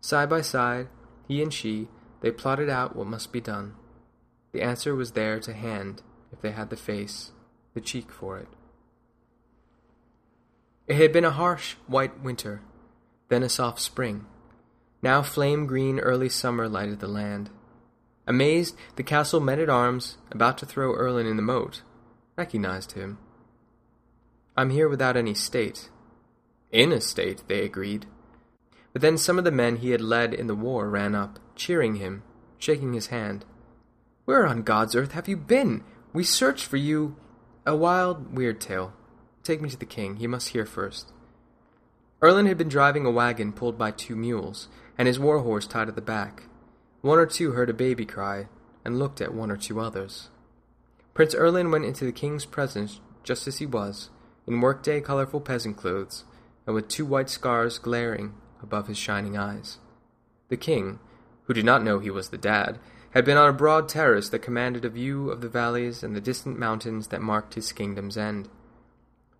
Side 0.00 0.30
by 0.30 0.40
side, 0.40 0.88
he 1.28 1.42
and 1.42 1.52
she, 1.52 1.88
they 2.22 2.30
plotted 2.30 2.70
out 2.70 2.96
what 2.96 3.08
must 3.08 3.32
be 3.32 3.40
done. 3.40 3.74
The 4.52 4.62
answer 4.62 4.94
was 4.94 5.12
there 5.12 5.38
to 5.40 5.52
hand 5.52 6.02
if 6.32 6.40
they 6.40 6.52
had 6.52 6.70
the 6.70 6.76
face, 6.76 7.32
the 7.74 7.80
cheek 7.80 8.10
for 8.10 8.38
it. 8.38 8.48
It 10.86 10.96
had 10.96 11.12
been 11.12 11.24
a 11.24 11.30
harsh, 11.30 11.74
white 11.86 12.22
winter, 12.22 12.62
then 13.28 13.42
a 13.42 13.48
soft 13.48 13.80
spring. 13.80 14.26
Now 15.02 15.22
flame 15.22 15.66
green 15.66 15.98
early 15.98 16.28
summer 16.28 16.68
lighted 16.68 17.00
the 17.00 17.08
land. 17.08 17.50
Amazed, 18.26 18.76
the 18.94 19.02
castle 19.02 19.40
men 19.40 19.58
at 19.58 19.68
arms, 19.68 20.16
about 20.30 20.58
to 20.58 20.66
throw 20.66 20.94
Erlin 20.94 21.26
in 21.26 21.36
the 21.36 21.42
moat, 21.42 21.82
recognized 22.36 22.92
him. 22.92 23.18
I'm 24.56 24.70
here 24.70 24.88
without 24.88 25.16
any 25.16 25.34
state. 25.34 25.88
In 26.70 26.92
a 26.92 27.00
state, 27.00 27.42
they 27.48 27.64
agreed. 27.64 28.06
But 28.92 29.02
then 29.02 29.16
some 29.16 29.38
of 29.38 29.44
the 29.44 29.50
men 29.50 29.76
he 29.76 29.90
had 29.90 30.00
led 30.00 30.34
in 30.34 30.46
the 30.46 30.54
war 30.54 30.88
ran 30.88 31.14
up, 31.14 31.38
cheering 31.54 31.96
him, 31.96 32.22
shaking 32.58 32.92
his 32.92 33.06
hand. 33.06 33.44
Where 34.24 34.46
on 34.46 34.62
God's 34.62 34.94
earth 34.94 35.12
have 35.12 35.28
you 35.28 35.36
been? 35.36 35.82
We 36.12 36.24
searched 36.24 36.66
for 36.66 36.76
you. 36.76 37.16
A 37.64 37.74
wild, 37.74 38.36
weird 38.36 38.60
tale. 38.60 38.92
Take 39.42 39.60
me 39.60 39.70
to 39.70 39.76
the 39.76 39.86
king. 39.86 40.16
He 40.16 40.26
must 40.26 40.48
hear 40.48 40.66
first. 40.66 41.12
Erlin 42.22 42.46
had 42.46 42.58
been 42.58 42.68
driving 42.68 43.06
a 43.06 43.10
wagon 43.10 43.52
pulled 43.52 43.78
by 43.78 43.90
two 43.90 44.14
mules, 44.14 44.68
and 44.96 45.08
his 45.08 45.18
war 45.18 45.40
horse 45.40 45.66
tied 45.66 45.88
at 45.88 45.96
the 45.96 46.02
back. 46.02 46.44
One 47.00 47.18
or 47.18 47.26
two 47.26 47.52
heard 47.52 47.70
a 47.70 47.74
baby 47.74 48.04
cry, 48.04 48.48
and 48.84 48.98
looked 48.98 49.20
at 49.20 49.34
one 49.34 49.50
or 49.50 49.56
two 49.56 49.80
others. 49.80 50.28
Prince 51.14 51.34
Erlin 51.34 51.70
went 51.70 51.84
into 51.84 52.04
the 52.04 52.12
king's 52.12 52.44
presence 52.44 53.00
just 53.24 53.48
as 53.48 53.58
he 53.58 53.66
was, 53.66 54.10
in 54.46 54.60
workday 54.60 55.00
colorful 55.00 55.40
peasant 55.40 55.76
clothes, 55.76 56.24
and 56.66 56.74
with 56.74 56.88
two 56.88 57.04
white 57.04 57.30
scars 57.30 57.78
glaring 57.78 58.34
above 58.62 58.86
his 58.86 58.98
shining 58.98 59.36
eyes. 59.36 59.78
The 60.48 60.56
king, 60.56 60.98
who 61.44 61.54
did 61.54 61.64
not 61.64 61.82
know 61.82 61.98
he 61.98 62.10
was 62.10 62.28
the 62.28 62.38
dad, 62.38 62.78
had 63.12 63.24
been 63.24 63.36
on 63.36 63.48
a 63.48 63.52
broad 63.52 63.88
terrace 63.88 64.28
that 64.30 64.40
commanded 64.40 64.84
a 64.84 64.90
view 64.90 65.30
of 65.30 65.40
the 65.40 65.48
valleys 65.48 66.02
and 66.02 66.16
the 66.16 66.20
distant 66.20 66.58
mountains 66.58 67.08
that 67.08 67.20
marked 67.20 67.54
his 67.54 67.72
kingdom's 67.72 68.16
end. 68.16 68.48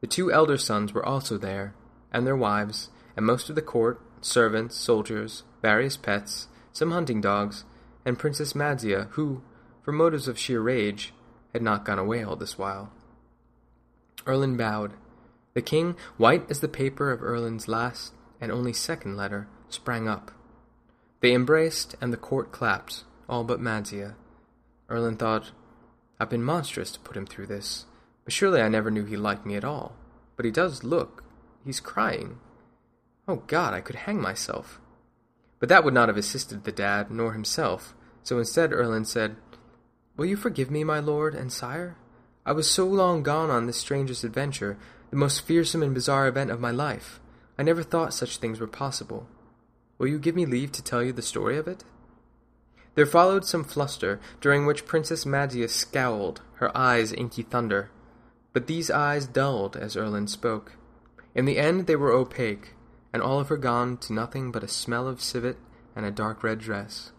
The 0.01 0.07
two 0.07 0.33
elder 0.33 0.59
sons 0.59 0.93
were 0.93 1.05
also 1.05 1.39
there, 1.39 1.75
and 2.13 2.27
their 2.27 2.37
wives, 2.37 2.91
and 3.17 3.25
most 3.25 3.49
of 3.49 3.55
the 3.55 3.63
court, 3.63 4.01
servants, 4.21 4.77
soldiers, 4.77 5.45
various 5.63 5.97
pets, 5.97 6.49
some 6.73 6.91
hunting 6.91 7.21
dogs, 7.21 7.65
and 8.05 8.19
Princess 8.19 8.55
Madzia, 8.55 9.09
who, 9.13 9.43
for 9.83 9.93
motives 9.93 10.29
of 10.29 10.39
sheer 10.39 10.61
rage, 10.61 11.15
had 11.53 11.63
not 11.63 11.85
gone 11.85 11.99
away 11.99 12.23
all 12.23 12.37
this 12.37 12.59
while. 12.59 12.93
Erlin 14.27 14.57
bowed. 14.57 14.93
The 15.55 15.63
king, 15.63 15.97
white 16.17 16.51
as 16.51 16.61
the 16.61 16.69
paper 16.69 17.11
of 17.11 17.23
Erlin's 17.23 17.69
last 17.69 18.13
and 18.43 18.51
only 18.51 18.73
second 18.73 19.17
letter, 19.17 19.47
sprang 19.69 20.09
up. 20.09 20.33
They 21.21 21.33
embraced, 21.33 21.95
and 22.01 22.13
the 22.13 22.17
court 22.17 22.51
clapped, 22.51 23.05
all 23.29 23.45
but 23.45 23.61
Madzia. 23.61 24.17
Erlin 24.91 25.17
thought, 25.17 25.53
I've 26.19 26.29
been 26.29 26.43
monstrous 26.43 26.91
to 26.93 27.01
put 27.01 27.17
him 27.17 27.25
through 27.25 27.47
this. 27.47 27.87
But 28.25 28.33
surely 28.33 28.61
I 28.61 28.69
never 28.69 28.91
knew 28.91 29.05
he 29.05 29.17
liked 29.17 29.47
me 29.47 29.55
at 29.55 29.65
all. 29.65 29.95
But 30.37 30.45
he 30.45 30.51
does 30.51 30.83
look. 30.83 31.23
He's 31.65 31.79
crying. 31.79 32.41
Oh 33.29 33.37
God, 33.47 33.75
I 33.75 33.81
could 33.81 33.95
hang 33.95 34.21
myself. 34.21 34.81
But 35.61 35.69
that 35.69 35.85
would 35.85 35.95
not 35.95 36.09
have 36.09 36.17
assisted 36.17 36.65
the 36.65 36.73
dad, 36.73 37.13
nor 37.13 37.33
himself, 37.33 37.95
so 38.25 38.39
instead 38.39 38.73
Erlin 38.73 39.05
said, 39.05 39.37
Will 40.17 40.27
you 40.27 40.37
forgive 40.37 40.71
me, 40.71 40.83
my 40.83 40.99
lord 40.99 41.37
and 41.37 41.53
sire? 41.53 41.97
I 42.45 42.51
was 42.51 42.69
so 42.69 42.87
long 42.87 43.23
gone 43.23 43.51
on 43.51 43.67
this 43.67 43.77
strangest 43.77 44.25
adventure, 44.25 44.77
the 45.11 45.17
most 45.17 45.47
fearsome 45.47 45.83
and 45.83 45.95
bizarre 45.95 46.27
event 46.27 46.51
of 46.51 46.59
my 46.59 46.73
life. 46.73 47.21
I 47.59 47.63
never 47.63 47.83
thought 47.83 48.15
such 48.15 48.39
things 48.39 48.61
were 48.61 48.67
possible. 48.67 49.27
Will 49.99 50.09
you 50.09 50.19
give 50.19 50.35
me 50.35 50.47
leave 50.47 50.73
to 50.73 50.83
tell 50.83 51.03
you 51.03 51.13
the 51.13 51.23
story 51.23 51.57
of 51.59 51.69
it? 51.69 51.85
There 52.95 53.07
followed 53.07 53.45
some 53.45 53.65
fluster, 53.65 54.21
during 54.41 54.67
which 54.67 54.87
Princess 54.87 55.25
Madzia 55.25 55.69
scowled, 55.69 56.43
her 56.55 56.77
eyes 56.77 57.13
inky 57.13 57.43
thunder. 57.43 57.91
But 58.53 58.67
these 58.67 58.91
eyes 58.91 59.27
dulled 59.27 59.77
as 59.77 59.97
Erlin 59.97 60.27
spoke. 60.27 60.73
In 61.35 61.47
the 61.47 61.59
end 61.59 61.87
they 61.87 61.97
were 61.97 62.13
opaque, 62.13 62.75
and 63.13 63.23
all 63.23 63.41
of 63.41 63.49
her 63.49 63.57
gone 63.57 63.97
to 63.99 64.13
nothing 64.13 64.53
but 64.53 64.65
a 64.65 64.69
smell 64.69 65.09
of 65.09 65.23
civet 65.23 65.57
and 65.97 66.05
a 66.05 66.11
dark 66.11 66.43
red 66.43 66.59
dress. 66.59 67.13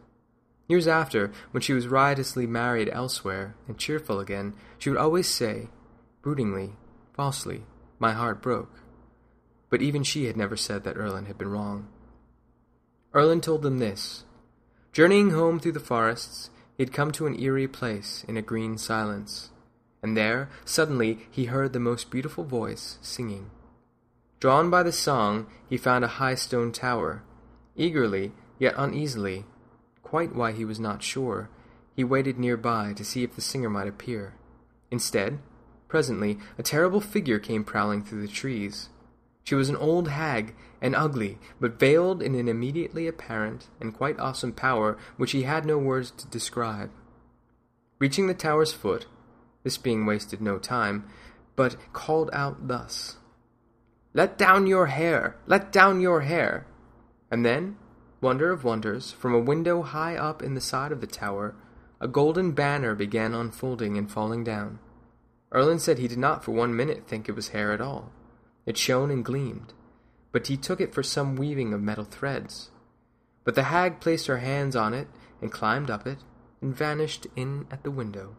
Years 0.67 0.87
after, 0.87 1.31
when 1.51 1.61
she 1.61 1.73
was 1.73 1.87
riotously 1.87 2.47
married 2.47 2.89
elsewhere 2.91 3.55
and 3.67 3.77
cheerful 3.77 4.19
again, 4.19 4.53
she 4.77 4.89
would 4.89 4.99
always 4.99 5.27
say, 5.27 5.69
broodingly, 6.21 6.73
falsely, 7.13 7.63
my 7.99 8.13
heart 8.13 8.41
broke. 8.41 8.82
But 9.73 9.81
even 9.81 10.03
she 10.03 10.25
had 10.25 10.38
never 10.38 10.55
said 10.55 10.83
that 10.83 10.97
Erlin 10.97 11.25
had 11.25 11.39
been 11.39 11.49
wrong. 11.49 11.88
Erlin 13.15 13.41
told 13.41 13.63
them 13.63 13.79
this. 13.79 14.23
Journeying 14.91 15.31
home 15.31 15.59
through 15.59 15.71
the 15.71 15.79
forests, 15.79 16.51
he 16.77 16.83
had 16.83 16.93
come 16.93 17.12
to 17.13 17.25
an 17.25 17.39
eerie 17.39 17.67
place 17.67 18.23
in 18.27 18.38
a 18.38 18.43
green 18.43 18.77
silence 18.77 19.49
and 20.03 20.17
there, 20.17 20.49
suddenly, 20.65 21.19
he 21.31 21.45
heard 21.45 21.71
the 21.71 21.79
most 21.79 22.12
beautiful 22.12 22.43
voice 22.43 22.99
singing. 23.01 23.49
Drawn 24.41 24.69
by 24.69 24.83
the 24.83 24.91
song, 24.91 25.47
he 25.69 25.77
found 25.77 26.03
a 26.03 26.19
high 26.19 26.36
stone 26.36 26.73
tower. 26.73 27.23
Eagerly, 27.77 28.33
yet 28.59 28.75
uneasily, 28.77 29.45
quite 30.03 30.36
why 30.36 30.51
he 30.51 30.65
was 30.65 30.79
not 30.79 31.01
sure, 31.01 31.49
he 31.95 32.03
waited 32.03 32.38
nearby 32.38 32.91
to 32.93 33.05
see 33.05 33.23
if 33.23 33.33
the 33.36 33.41
singer 33.41 33.69
might 33.69 33.88
appear. 33.88 34.33
Instead, 34.91 35.39
presently, 35.88 36.38
a 36.57 36.63
terrible 36.63 36.99
figure 36.99 37.39
came 37.39 37.63
prowling 37.63 38.03
through 38.03 38.21
the 38.21 38.27
trees. 38.27 38.89
She 39.43 39.56
was 39.56 39.69
an 39.69 39.75
old 39.75 40.08
hag, 40.08 40.56
and 40.82 40.95
ugly, 40.95 41.38
but 41.60 41.79
veiled 41.79 42.21
in 42.21 42.36
an 42.36 42.49
immediately 42.49 43.08
apparent 43.08 43.69
and 43.79 43.93
quite 43.93 44.19
awesome 44.19 44.51
power 44.51 44.97
which 45.15 45.32
he 45.32 45.43
had 45.43 45.65
no 45.65 45.77
words 45.77 46.12
to 46.12 46.27
describe. 46.27 46.91
Reaching 47.99 48.27
the 48.27 48.34
tower's 48.34 48.73
foot, 48.73 49.08
this 49.63 49.77
being 49.77 50.06
wasted 50.06 50.41
no 50.41 50.60
time, 50.60 51.06
but 51.56 51.77
called 51.93 52.29
out 52.34 52.67
thus 52.67 53.15
Let 54.13 54.38
down 54.38 54.67
your 54.67 54.88
hair! 54.88 55.38
Let 55.47 55.71
down 55.71 56.01
your 56.01 56.21
hair! 56.21 56.67
And 57.32 57.45
then, 57.45 57.77
wonder 58.19 58.51
of 58.51 58.63
wonders, 58.63 59.12
from 59.12 59.34
a 59.34 59.39
window 59.39 59.84
high 59.84 60.17
up 60.17 60.43
in 60.43 60.53
the 60.53 60.62
side 60.62 60.91
of 60.91 60.99
the 60.99 61.08
tower, 61.08 61.56
a 62.01 62.08
golden 62.08 62.51
banner 62.51 62.93
began 62.93 63.34
unfolding 63.34 63.97
and 63.97 64.12
falling 64.12 64.43
down. 64.43 64.79
Erlin 65.56 65.79
said 65.79 65.97
he 65.97 66.10
did 66.10 66.17
not 66.17 66.43
for 66.43 66.51
one 66.51 66.75
minute 66.75 67.08
think 67.08 67.29
it 67.29 67.36
was 67.36 67.49
hair 67.49 67.71
at 67.71 67.79
all. 67.79 68.12
It 68.65 68.78
shone 68.78 69.12
and 69.12 69.26
gleamed, 69.26 69.73
but 70.32 70.47
he 70.47 70.58
took 70.58 70.80
it 70.80 70.93
for 70.93 71.04
some 71.04 71.36
weaving 71.36 71.73
of 71.73 71.82
metal 71.82 72.06
threads. 72.06 72.69
But 73.43 73.56
the 73.56 73.63
hag 73.63 73.99
placed 73.99 74.28
her 74.28 74.38
hands 74.38 74.76
on 74.76 74.93
it 74.93 75.08
and 75.41 75.52
climbed 75.52 75.89
up 75.89 76.08
it 76.08 76.19
and 76.62 76.76
vanished 76.76 77.28
in 77.36 77.67
at 77.69 77.84
the 77.84 77.91
window. 77.91 78.36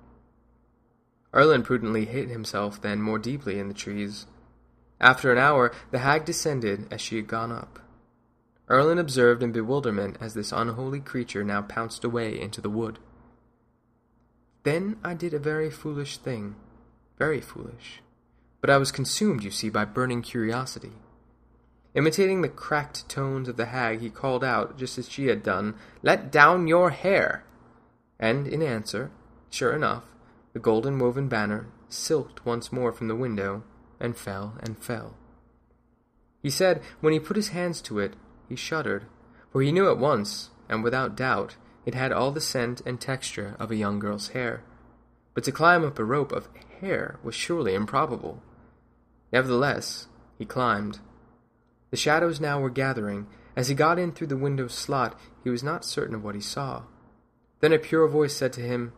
Erlin 1.34 1.62
prudently 1.62 2.04
hid 2.06 2.30
himself 2.30 2.80
then 2.80 3.02
more 3.02 3.18
deeply 3.18 3.58
in 3.58 3.68
the 3.68 3.74
trees. 3.74 4.26
After 5.00 5.30
an 5.32 5.38
hour, 5.38 5.72
the 5.90 5.98
hag 5.98 6.24
descended 6.24 6.86
as 6.90 7.00
she 7.00 7.16
had 7.16 7.26
gone 7.26 7.52
up. 7.52 7.80
Erlin 8.70 8.98
observed 8.98 9.42
in 9.42 9.52
bewilderment 9.52 10.16
as 10.20 10.32
this 10.32 10.52
unholy 10.52 11.00
creature 11.00 11.44
now 11.44 11.60
pounced 11.60 12.04
away 12.04 12.40
into 12.40 12.62
the 12.62 12.70
wood. 12.70 12.98
Then 14.62 14.96
I 15.04 15.12
did 15.12 15.34
a 15.34 15.38
very 15.38 15.70
foolish 15.70 16.16
thing. 16.16 16.54
Very 17.18 17.42
foolish. 17.42 18.00
But 18.64 18.70
I 18.70 18.78
was 18.78 18.92
consumed, 18.92 19.44
you 19.44 19.50
see, 19.50 19.68
by 19.68 19.84
burning 19.84 20.22
curiosity. 20.22 20.92
Imitating 21.94 22.40
the 22.40 22.48
cracked 22.48 23.06
tones 23.10 23.46
of 23.46 23.58
the 23.58 23.66
hag, 23.66 24.00
he 24.00 24.08
called 24.08 24.42
out, 24.42 24.78
just 24.78 24.96
as 24.96 25.06
she 25.06 25.26
had 25.26 25.42
done, 25.42 25.74
Let 26.02 26.32
down 26.32 26.66
your 26.66 26.88
hair! 26.88 27.44
And 28.18 28.46
in 28.48 28.62
answer, 28.62 29.10
sure 29.50 29.74
enough, 29.74 30.04
the 30.54 30.60
golden 30.60 30.98
woven 30.98 31.28
banner 31.28 31.66
silked 31.90 32.46
once 32.46 32.72
more 32.72 32.90
from 32.90 33.08
the 33.08 33.14
window, 33.14 33.64
and 34.00 34.16
fell 34.16 34.54
and 34.62 34.78
fell. 34.78 35.14
He 36.40 36.48
said 36.48 36.80
when 37.02 37.12
he 37.12 37.20
put 37.20 37.36
his 37.36 37.48
hands 37.48 37.82
to 37.82 37.98
it, 37.98 38.14
he 38.48 38.56
shuddered, 38.56 39.04
for 39.52 39.60
he 39.60 39.72
knew 39.72 39.90
at 39.90 39.98
once, 39.98 40.48
and 40.70 40.82
without 40.82 41.16
doubt, 41.16 41.56
it 41.84 41.94
had 41.94 42.12
all 42.12 42.32
the 42.32 42.40
scent 42.40 42.80
and 42.86 42.98
texture 42.98 43.56
of 43.58 43.70
a 43.70 43.76
young 43.76 43.98
girl's 43.98 44.28
hair. 44.28 44.62
But 45.34 45.44
to 45.44 45.52
climb 45.52 45.84
up 45.84 45.98
a 45.98 46.04
rope 46.04 46.32
of 46.32 46.48
hair 46.80 47.18
was 47.22 47.34
surely 47.34 47.74
improbable. 47.74 48.40
Nevertheless, 49.34 50.06
he 50.38 50.44
climbed. 50.44 51.00
The 51.90 51.96
shadows 51.96 52.40
now 52.40 52.60
were 52.60 52.70
gathering. 52.70 53.26
As 53.56 53.66
he 53.66 53.74
got 53.74 53.98
in 53.98 54.12
through 54.12 54.28
the 54.28 54.36
window 54.36 54.68
slot, 54.68 55.18
he 55.42 55.50
was 55.50 55.60
not 55.60 55.84
certain 55.84 56.14
of 56.14 56.22
what 56.22 56.36
he 56.36 56.40
saw. 56.40 56.84
Then 57.58 57.72
a 57.72 57.80
pure 57.80 58.06
voice 58.06 58.36
said 58.36 58.52
to 58.52 58.60
him, 58.60 58.92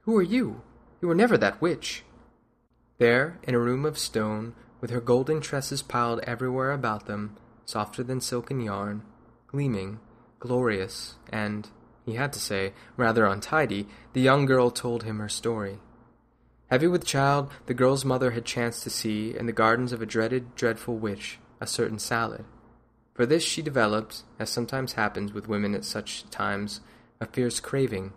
Who 0.00 0.16
are 0.16 0.22
you? 0.22 0.62
You 1.00 1.06
were 1.06 1.14
never 1.14 1.38
that 1.38 1.62
witch. 1.62 2.02
There, 2.98 3.38
in 3.44 3.54
a 3.54 3.60
room 3.60 3.84
of 3.84 3.98
stone, 3.98 4.52
with 4.80 4.90
her 4.90 5.00
golden 5.00 5.40
tresses 5.40 5.80
piled 5.80 6.18
everywhere 6.24 6.72
about 6.72 7.06
them, 7.06 7.36
softer 7.64 8.02
than 8.02 8.20
silken 8.20 8.60
yarn, 8.60 9.02
gleaming, 9.46 10.00
glorious, 10.40 11.14
and, 11.32 11.68
he 12.04 12.14
had 12.14 12.32
to 12.32 12.40
say, 12.40 12.72
rather 12.96 13.26
untidy, 13.26 13.86
the 14.12 14.20
young 14.22 14.44
girl 14.44 14.72
told 14.72 15.04
him 15.04 15.20
her 15.20 15.28
story. 15.28 15.78
Heavy 16.70 16.86
with 16.86 17.04
child, 17.04 17.50
the 17.66 17.74
girl's 17.74 18.04
mother 18.04 18.30
had 18.30 18.44
chanced 18.44 18.84
to 18.84 18.90
see, 18.90 19.36
in 19.36 19.46
the 19.46 19.52
gardens 19.52 19.92
of 19.92 20.00
a 20.00 20.06
dreaded, 20.06 20.54
dreadful 20.54 20.96
witch, 20.96 21.40
a 21.60 21.66
certain 21.66 21.98
salad. 21.98 22.44
For 23.12 23.26
this 23.26 23.42
she 23.42 23.60
developed, 23.60 24.22
as 24.38 24.50
sometimes 24.50 24.92
happens 24.92 25.32
with 25.32 25.48
women 25.48 25.74
at 25.74 25.84
such 25.84 26.30
times, 26.30 26.80
a 27.20 27.26
fierce 27.26 27.58
craving. 27.58 28.12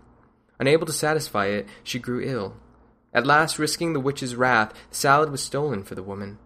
Unable 0.59 0.85
to 0.85 0.93
satisfy 0.93 1.47
it, 1.47 1.67
she 1.83 1.97
grew 1.97 2.21
ill. 2.23 2.55
At 3.11 3.25
last, 3.25 3.57
risking 3.57 3.93
the 3.93 3.99
witch's 3.99 4.35
wrath, 4.35 4.71
the 4.91 4.95
salad 4.95 5.31
was 5.31 5.41
stolen 5.41 5.83
for 5.83 5.95
the 5.95 6.03
woman. 6.03 6.37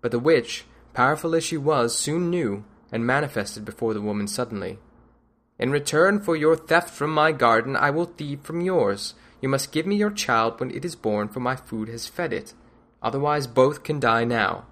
But 0.00 0.10
the 0.10 0.18
witch, 0.18 0.64
powerful 0.92 1.36
as 1.36 1.44
she 1.44 1.56
was, 1.56 1.96
soon 1.96 2.30
knew, 2.30 2.64
and 2.90 3.06
manifested 3.06 3.64
before 3.64 3.94
the 3.94 4.02
woman 4.02 4.26
suddenly. 4.26 4.80
In 5.56 5.70
return 5.70 6.20
for 6.20 6.34
your 6.34 6.56
theft 6.56 6.90
from 6.90 7.10
my 7.14 7.30
garden, 7.30 7.76
I 7.76 7.90
will 7.90 8.06
thieve 8.06 8.40
from 8.42 8.60
yours. 8.60 9.14
You 9.44 9.50
must 9.50 9.72
give 9.72 9.84
me 9.84 9.96
your 9.96 10.10
child 10.10 10.58
when 10.58 10.70
it 10.70 10.86
is 10.86 10.96
born, 10.96 11.28
for 11.28 11.40
my 11.40 11.54
food 11.54 11.90
has 11.90 12.06
fed 12.06 12.32
it. 12.32 12.54
Otherwise, 13.02 13.46
both 13.46 13.82
can 13.82 14.00
die 14.00 14.24
now. 14.24 14.64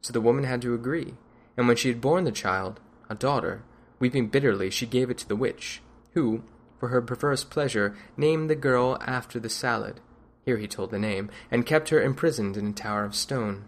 So 0.00 0.12
the 0.12 0.20
woman 0.20 0.42
had 0.42 0.60
to 0.62 0.74
agree, 0.74 1.14
and 1.56 1.68
when 1.68 1.76
she 1.76 1.86
had 1.86 2.00
borne 2.00 2.24
the 2.24 2.32
child, 2.32 2.80
a 3.08 3.14
daughter, 3.14 3.62
weeping 4.00 4.26
bitterly, 4.26 4.70
she 4.70 4.86
gave 4.86 5.08
it 5.08 5.18
to 5.18 5.28
the 5.28 5.36
witch, 5.36 5.82
who, 6.14 6.42
for 6.80 6.88
her 6.88 7.00
perverse 7.00 7.44
pleasure, 7.44 7.96
named 8.16 8.50
the 8.50 8.56
girl 8.56 8.98
after 9.02 9.38
the 9.38 9.48
salad. 9.48 10.00
Here 10.44 10.56
he 10.56 10.66
told 10.66 10.90
the 10.90 10.98
name, 10.98 11.30
and 11.48 11.64
kept 11.64 11.90
her 11.90 12.02
imprisoned 12.02 12.56
in 12.56 12.66
a 12.66 12.72
tower 12.72 13.04
of 13.04 13.14
stone. 13.14 13.66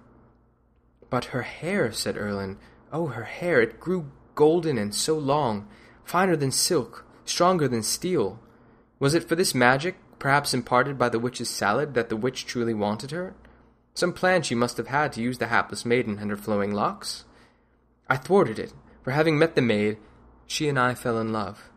But 1.10 1.26
her 1.26 1.42
hair, 1.42 1.92
said 1.92 2.16
Erlin, 2.16 2.58
oh, 2.92 3.06
her 3.06 3.22
hair, 3.22 3.60
it 3.60 3.78
grew 3.78 4.10
golden 4.34 4.78
and 4.78 4.92
so 4.92 5.16
long 5.16 5.68
finer 6.02 6.34
than 6.34 6.50
silk, 6.50 7.06
stronger 7.24 7.68
than 7.68 7.84
steel. 7.84 8.40
Was 8.98 9.14
it 9.14 9.28
for 9.28 9.36
this 9.36 9.54
magic, 9.54 9.94
perhaps 10.24 10.54
imparted 10.54 10.96
by 10.96 11.10
the 11.10 11.18
witch's 11.18 11.50
salad, 11.50 11.92
that 11.92 12.08
the 12.08 12.16
witch 12.16 12.46
truly 12.46 12.72
wanted 12.72 13.10
her? 13.10 13.34
Some 13.92 14.14
plan 14.14 14.40
she 14.40 14.54
must 14.54 14.78
have 14.78 14.86
had 14.86 15.12
to 15.12 15.20
use 15.20 15.36
the 15.36 15.48
hapless 15.48 15.84
maiden 15.84 16.18
and 16.18 16.30
her 16.30 16.36
flowing 16.38 16.72
locks? 16.72 17.26
I 18.08 18.16
thwarted 18.16 18.58
it, 18.58 18.72
for 19.02 19.10
having 19.10 19.38
met 19.38 19.54
the 19.54 19.60
maid, 19.60 19.98
she 20.46 20.66
and 20.66 20.78
I 20.78 20.94
fell 20.94 21.18
in 21.20 21.30
love. 21.30 21.68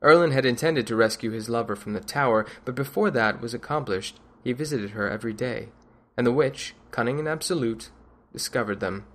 Erlin 0.00 0.30
had 0.30 0.46
intended 0.46 0.86
to 0.86 0.94
rescue 0.94 1.32
his 1.32 1.48
lover 1.48 1.74
from 1.74 1.92
the 1.92 1.98
tower, 1.98 2.46
but 2.64 2.76
before 2.76 3.10
that 3.10 3.40
was 3.40 3.52
accomplished, 3.52 4.20
he 4.44 4.52
visited 4.52 4.90
her 4.90 5.10
every 5.10 5.32
day, 5.32 5.70
and 6.16 6.24
the 6.24 6.32
witch, 6.32 6.76
cunning 6.92 7.18
and 7.18 7.26
absolute, 7.26 7.90
discovered 8.32 8.78
them. 8.78 9.06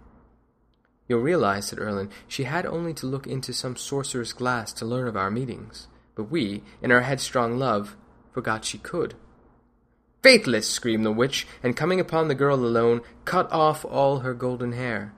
You'll 1.08 1.22
realize, 1.22 1.68
said 1.68 1.80
Erlin, 1.80 2.10
she 2.28 2.44
had 2.44 2.66
only 2.66 2.94
to 2.96 3.08
look 3.08 3.28
into 3.28 3.54
some 3.54 3.78
sorcerer's 3.78 4.34
glass 4.34 4.74
to 4.74 4.86
learn 4.86 5.08
of 5.08 5.16
our 5.16 5.32
meetings, 5.32 5.88
but 6.16 6.30
we, 6.30 6.64
in 6.82 6.92
our 6.92 7.00
headstrong 7.00 7.58
love, 7.58 7.96
forgot 8.36 8.66
she 8.66 8.78
could. 8.78 9.14
Faithless! 10.22 10.70
screamed 10.70 11.06
the 11.06 11.12
witch, 11.14 11.48
and 11.64 11.74
coming 11.74 12.02
upon 12.02 12.28
the 12.28 12.36
girl 12.36 12.56
alone, 12.56 13.00
cut 13.24 13.50
off 13.50 13.86
all 13.86 14.20
her 14.20 14.34
golden 14.34 14.74
hair. 14.74 15.14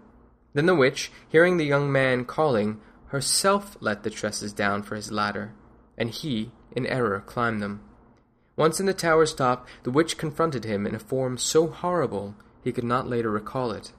Then 0.54 0.68
the 0.68 0.76
witch, 0.76 1.12
hearing 1.28 1.58
the 1.58 1.66
young 1.66 1.92
man 1.92 2.26
calling, 2.26 2.80
herself 3.08 3.76
let 3.80 4.04
the 4.04 4.12
tresses 4.12 4.54
down 4.54 4.84
for 4.84 4.96
his 4.96 5.12
ladder, 5.12 5.54
and 5.98 6.12
he, 6.12 6.52
in 6.74 6.86
error, 6.86 7.24
climbed 7.26 7.60
them. 7.60 7.82
Once 8.56 8.80
in 8.80 8.86
the 8.86 8.94
tower's 8.94 9.34
top, 9.34 9.68
the 9.82 9.90
witch 9.90 10.16
confronted 10.16 10.64
him 10.64 10.86
in 10.86 10.94
a 10.94 11.00
form 11.00 11.40
so 11.40 11.66
horrible 11.66 12.36
he 12.64 12.72
could 12.72 12.84
not 12.84 13.10
later 13.10 13.32
recall 13.32 13.72
it. 13.72 13.94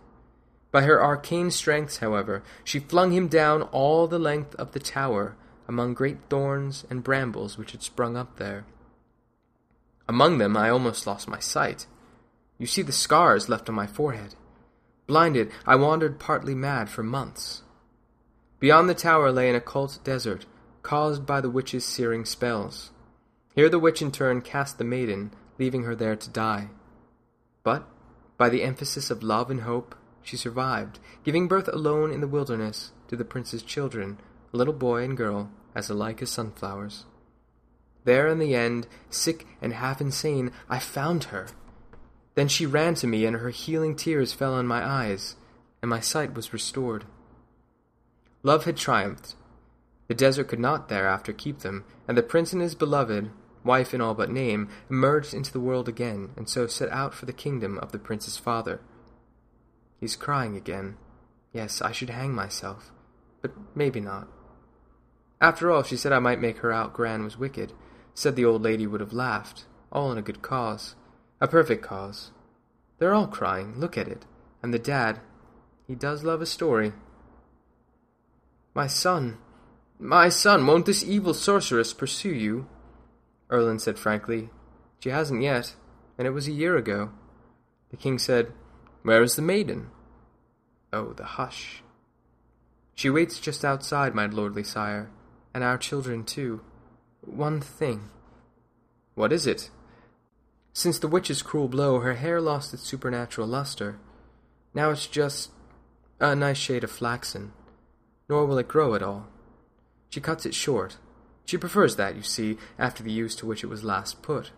By 0.70 0.82
her 0.82 1.02
arcane 1.02 1.50
strength, 1.50 1.98
however, 1.98 2.44
she 2.62 2.78
flung 2.78 3.10
him 3.10 3.26
down 3.26 3.62
all 3.62 4.06
the 4.06 4.20
length 4.20 4.54
of 4.54 4.70
the 4.70 4.78
tower, 4.78 5.34
among 5.66 5.94
great 5.94 6.18
thorns 6.30 6.84
and 6.88 7.02
brambles 7.02 7.58
which 7.58 7.72
had 7.72 7.82
sprung 7.82 8.16
up 8.16 8.36
there. 8.36 8.64
Among 10.08 10.38
them 10.38 10.56
I 10.56 10.70
almost 10.70 11.06
lost 11.06 11.28
my 11.28 11.38
sight. 11.38 11.86
You 12.58 12.66
see 12.66 12.82
the 12.82 12.92
scars 12.92 13.48
left 13.48 13.68
on 13.68 13.74
my 13.74 13.86
forehead. 13.86 14.34
Blinded, 15.06 15.50
I 15.66 15.76
wandered 15.76 16.18
partly 16.18 16.54
mad 16.54 16.88
for 16.88 17.02
months. 17.02 17.62
Beyond 18.58 18.88
the 18.88 18.94
tower 18.94 19.30
lay 19.30 19.48
an 19.48 19.54
occult 19.54 19.98
desert, 20.02 20.46
caused 20.82 21.24
by 21.24 21.40
the 21.40 21.50
witch's 21.50 21.84
searing 21.84 22.24
spells. 22.24 22.90
Here 23.54 23.68
the 23.68 23.78
witch 23.78 24.02
in 24.02 24.10
turn 24.10 24.40
cast 24.40 24.78
the 24.78 24.84
maiden, 24.84 25.32
leaving 25.58 25.84
her 25.84 25.94
there 25.94 26.16
to 26.16 26.30
die. 26.30 26.68
But, 27.62 27.86
by 28.36 28.48
the 28.48 28.62
emphasis 28.62 29.10
of 29.10 29.22
love 29.22 29.50
and 29.50 29.62
hope, 29.62 29.94
she 30.22 30.36
survived, 30.36 30.98
giving 31.24 31.48
birth 31.48 31.68
alone 31.68 32.12
in 32.12 32.20
the 32.20 32.28
wilderness 32.28 32.92
to 33.08 33.16
the 33.16 33.24
prince's 33.24 33.62
children, 33.62 34.18
a 34.52 34.56
little 34.56 34.74
boy 34.74 35.02
and 35.04 35.16
girl, 35.16 35.50
as 35.74 35.90
alike 35.90 36.22
as 36.22 36.30
sunflowers. 36.30 37.04
There 38.04 38.28
in 38.28 38.38
the 38.38 38.54
end, 38.54 38.86
sick 39.10 39.46
and 39.60 39.72
half 39.72 40.00
insane, 40.00 40.52
I 40.68 40.78
found 40.78 41.24
her. 41.24 41.48
Then 42.34 42.48
she 42.48 42.66
ran 42.66 42.94
to 42.96 43.06
me, 43.06 43.26
and 43.26 43.36
her 43.36 43.50
healing 43.50 43.96
tears 43.96 44.32
fell 44.32 44.54
on 44.54 44.66
my 44.66 44.84
eyes, 44.84 45.36
and 45.82 45.88
my 45.88 46.00
sight 46.00 46.34
was 46.34 46.52
restored. 46.52 47.04
Love 48.42 48.64
had 48.64 48.76
triumphed. 48.76 49.34
The 50.06 50.14
desert 50.14 50.48
could 50.48 50.60
not 50.60 50.88
thereafter 50.88 51.32
keep 51.32 51.60
them, 51.60 51.84
and 52.06 52.16
the 52.16 52.22
prince 52.22 52.52
and 52.52 52.62
his 52.62 52.74
beloved, 52.74 53.30
wife 53.64 53.92
in 53.92 54.00
all 54.00 54.14
but 54.14 54.30
name, 54.30 54.68
emerged 54.88 55.34
into 55.34 55.52
the 55.52 55.60
world 55.60 55.88
again, 55.88 56.30
and 56.36 56.48
so 56.48 56.66
set 56.66 56.90
out 56.90 57.12
for 57.12 57.26
the 57.26 57.32
kingdom 57.32 57.78
of 57.78 57.92
the 57.92 57.98
prince's 57.98 58.38
father. 58.38 58.80
He's 60.00 60.16
crying 60.16 60.56
again. 60.56 60.96
Yes, 61.52 61.82
I 61.82 61.92
should 61.92 62.10
hang 62.10 62.34
myself. 62.34 62.92
But 63.42 63.52
maybe 63.74 64.00
not. 64.00 64.28
After 65.40 65.70
all, 65.70 65.82
she 65.82 65.96
said 65.96 66.12
I 66.12 66.18
might 66.18 66.40
make 66.40 66.58
her 66.58 66.72
out 66.72 66.92
Gran 66.92 67.24
was 67.24 67.38
wicked. 67.38 67.72
Said 68.18 68.34
the 68.34 68.44
old 68.44 68.62
lady 68.62 68.84
would 68.84 69.00
have 69.00 69.12
laughed. 69.12 69.66
All 69.92 70.10
in 70.10 70.18
a 70.18 70.22
good 70.22 70.42
cause. 70.42 70.96
A 71.40 71.46
perfect 71.46 71.84
cause. 71.84 72.32
They're 72.98 73.14
all 73.14 73.28
crying. 73.28 73.78
Look 73.78 73.96
at 73.96 74.08
it. 74.08 74.24
And 74.60 74.74
the 74.74 74.78
dad. 74.80 75.20
He 75.86 75.94
does 75.94 76.24
love 76.24 76.42
a 76.42 76.46
story. 76.46 76.94
My 78.74 78.88
son. 78.88 79.38
My 80.00 80.30
son, 80.30 80.66
won't 80.66 80.86
this 80.86 81.04
evil 81.04 81.32
sorceress 81.32 81.92
pursue 81.92 82.34
you? 82.34 82.66
Erlin 83.52 83.78
said 83.78 84.00
frankly. 84.00 84.50
She 84.98 85.10
hasn't 85.10 85.42
yet, 85.42 85.76
and 86.18 86.26
it 86.26 86.32
was 86.32 86.48
a 86.48 86.52
year 86.52 86.76
ago. 86.76 87.12
The 87.90 87.96
king 87.96 88.18
said, 88.18 88.52
where 89.04 89.22
is 89.22 89.36
the 89.36 89.42
maiden? 89.42 89.90
Oh, 90.92 91.12
the 91.12 91.38
hush. 91.38 91.84
She 92.96 93.10
waits 93.10 93.38
just 93.38 93.64
outside, 93.64 94.12
my 94.12 94.26
lordly 94.26 94.64
sire, 94.64 95.08
and 95.54 95.62
our 95.62 95.78
children 95.78 96.24
too. 96.24 96.62
One 97.20 97.60
thing. 97.60 98.10
What 99.14 99.32
is 99.32 99.46
it? 99.46 99.70
Since 100.72 100.98
the 100.98 101.08
witch's 101.08 101.42
cruel 101.42 101.68
blow, 101.68 102.00
her 102.00 102.14
hair 102.14 102.40
lost 102.40 102.72
its 102.72 102.82
supernatural 102.82 103.48
luster. 103.48 103.98
Now 104.74 104.90
it's 104.90 105.06
just 105.06 105.50
a 106.20 106.34
nice 106.34 106.58
shade 106.58 106.84
of 106.84 106.90
flaxen, 106.90 107.52
nor 108.28 108.46
will 108.46 108.58
it 108.58 108.68
grow 108.68 108.94
at 108.94 109.02
all. 109.02 109.26
She 110.10 110.20
cuts 110.20 110.46
it 110.46 110.54
short. 110.54 110.98
She 111.44 111.58
prefers 111.58 111.96
that, 111.96 112.16
you 112.16 112.22
see, 112.22 112.58
after 112.78 113.02
the 113.02 113.12
use 113.12 113.34
to 113.36 113.46
which 113.46 113.64
it 113.64 113.68
was 113.68 113.84
last 113.84 114.22
put. 114.22 114.52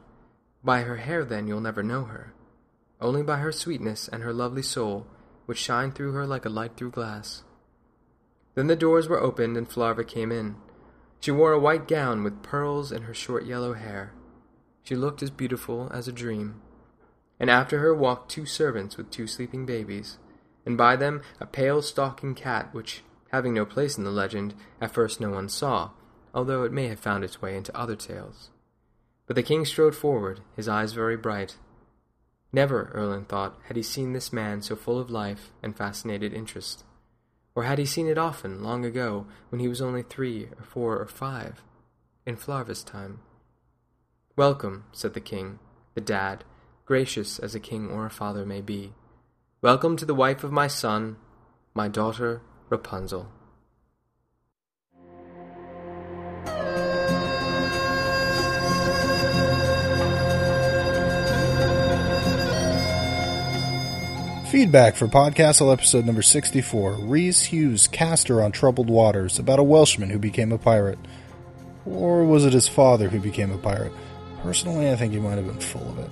By 0.63 0.83
her 0.83 0.97
hair, 0.97 1.25
then, 1.25 1.47
you'll 1.47 1.61
never 1.61 1.83
know 1.83 2.05
her 2.05 2.35
only 3.01 3.23
by 3.23 3.39
her 3.39 3.53
sweetness 3.53 4.09
and 4.09 4.23
her 4.23 4.33
lovely 4.33 4.63
soul, 4.63 5.07
which 5.47 5.59
shine 5.59 5.91
through 5.91 6.13
her 6.13 6.27
like 6.27 6.45
a 6.45 6.51
light 6.51 6.77
through 6.77 6.91
glass. 6.91 7.43
Then 8.55 8.67
the 8.67 8.77
doors 8.77 9.09
were 9.09 9.21
opened 9.21 9.57
and 9.57 9.69
Flarva 9.69 10.07
came 10.07 10.31
in. 10.31 10.57
She 11.21 11.31
wore 11.31 11.53
a 11.53 11.61
white 11.61 11.87
gown 11.87 12.25
with 12.25 12.43
pearls 12.43 12.91
in 12.91 13.03
her 13.03 13.13
short 13.13 13.45
yellow 13.45 13.75
hair. 13.75 14.13
She 14.83 14.97
looked 14.97 15.23
as 15.23 15.31
beautiful 15.31 15.91
as 15.93 16.09
a 16.09 16.13
dream. 16.13 16.63
And 17.39 17.51
after 17.51 17.79
her 17.79 17.95
walked 17.95 18.31
two 18.31 18.47
servants 18.47 18.97
with 18.97 19.11
two 19.11 19.27
sleeping 19.27 19.67
babies, 19.67 20.17
and 20.65 20.79
by 20.79 20.97
them 20.97 21.21
a 21.39 21.47
pale 21.47 21.83
stalking 21.83 22.35
cat 22.35 22.73
which, 22.73 23.03
having 23.31 23.53
no 23.53 23.67
place 23.67 23.99
in 23.99 24.05
the 24.05 24.11
legend, 24.11 24.55
at 24.81 24.93
first 24.93 25.21
no 25.21 25.31
one 25.31 25.49
saw, 25.51 25.91
although 26.35 26.65
it 26.65 26.73
may 26.73 26.89
have 26.89 27.01
found 27.01 27.23
its 27.23 27.43
way 27.43 27.55
into 27.55 27.77
other 27.77 27.97
tales. 27.97 28.49
But 29.27 29.37
the 29.37 29.43
king 29.43 29.65
strode 29.65 29.95
forward, 29.95 30.41
his 30.57 30.69
eyes 30.69 30.93
very 30.93 31.17
bright. 31.17 31.57
Never, 32.53 32.91
Erlin 32.95 33.27
thought, 33.27 33.59
had 33.65 33.77
he 33.77 33.83
seen 33.83 34.13
this 34.13 34.33
man 34.33 34.63
so 34.63 34.75
full 34.75 34.99
of 34.99 35.11
life 35.11 35.53
and 35.63 35.77
fascinated 35.77 36.33
interest. 36.33 36.85
Or 37.61 37.65
had 37.65 37.79
he 37.79 37.85
seen 37.85 38.07
it 38.07 38.17
often, 38.17 38.63
long 38.63 38.87
ago, 38.87 39.27
when 39.51 39.61
he 39.61 39.69
was 39.69 39.83
only 39.83 40.03
three 40.03 40.45
or 40.59 40.65
four 40.65 40.99
or 40.99 41.07
five, 41.07 41.63
in 42.25 42.39
Flarva's 42.39 42.83
time? 42.83 43.21
Welcome, 44.35 44.85
said 44.93 45.13
the 45.13 45.21
king, 45.21 45.59
the 45.93 46.01
dad, 46.01 46.45
gracious 46.87 47.39
as 47.39 47.55
a 47.55 47.61
king 47.61 47.91
or 47.91 48.07
a 48.07 48.11
father 48.11 48.47
may 48.47 48.63
be. 48.63 48.95
Welcome 49.61 49.99
to 49.99 50.07
the 50.07 50.15
wife 50.15 50.43
of 50.43 50.51
my 50.51 50.69
son, 50.69 51.19
my 51.75 51.87
daughter 51.87 52.41
Rapunzel. 52.71 53.31
Feedback 64.51 64.97
for 64.97 65.07
Podcastle 65.07 65.73
episode 65.73 66.05
number 66.05 66.23
64 66.23 66.95
Rhys 66.95 67.45
Hughes 67.45 67.87
Castor 67.87 68.43
on 68.43 68.51
Troubled 68.51 68.91
Waters 68.91 69.39
about 69.39 69.61
a 69.61 69.63
Welshman 69.63 70.11
who 70.11 70.19
became 70.19 70.51
a 70.51 70.59
pirate. 70.59 70.99
Or 71.87 72.25
was 72.25 72.45
it 72.45 72.53
his 72.53 72.67
father 72.67 73.09
who 73.09 73.21
became 73.21 73.53
a 73.53 73.59
pirate? 73.59 73.93
Personally, 74.43 74.91
I 74.91 74.97
think 74.97 75.13
he 75.13 75.21
might 75.21 75.37
have 75.37 75.47
been 75.47 75.61
full 75.61 75.89
of 75.91 76.01
it. 76.01 76.11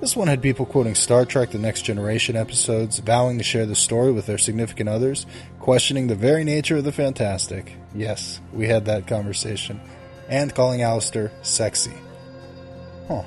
This 0.00 0.16
one 0.16 0.26
had 0.26 0.40
people 0.40 0.64
quoting 0.64 0.94
Star 0.94 1.26
Trek 1.26 1.50
The 1.50 1.58
Next 1.58 1.82
Generation 1.82 2.34
episodes, 2.34 2.98
vowing 3.00 3.36
to 3.36 3.44
share 3.44 3.66
the 3.66 3.74
story 3.74 4.10
with 4.10 4.24
their 4.24 4.38
significant 4.38 4.88
others, 4.88 5.26
questioning 5.58 6.06
the 6.06 6.14
very 6.14 6.44
nature 6.44 6.78
of 6.78 6.84
the 6.84 6.92
fantastic. 6.92 7.74
Yes, 7.94 8.40
we 8.54 8.68
had 8.68 8.86
that 8.86 9.06
conversation. 9.06 9.82
And 10.30 10.54
calling 10.54 10.80
Alistair 10.80 11.30
sexy. 11.42 11.92
Huh. 13.06 13.22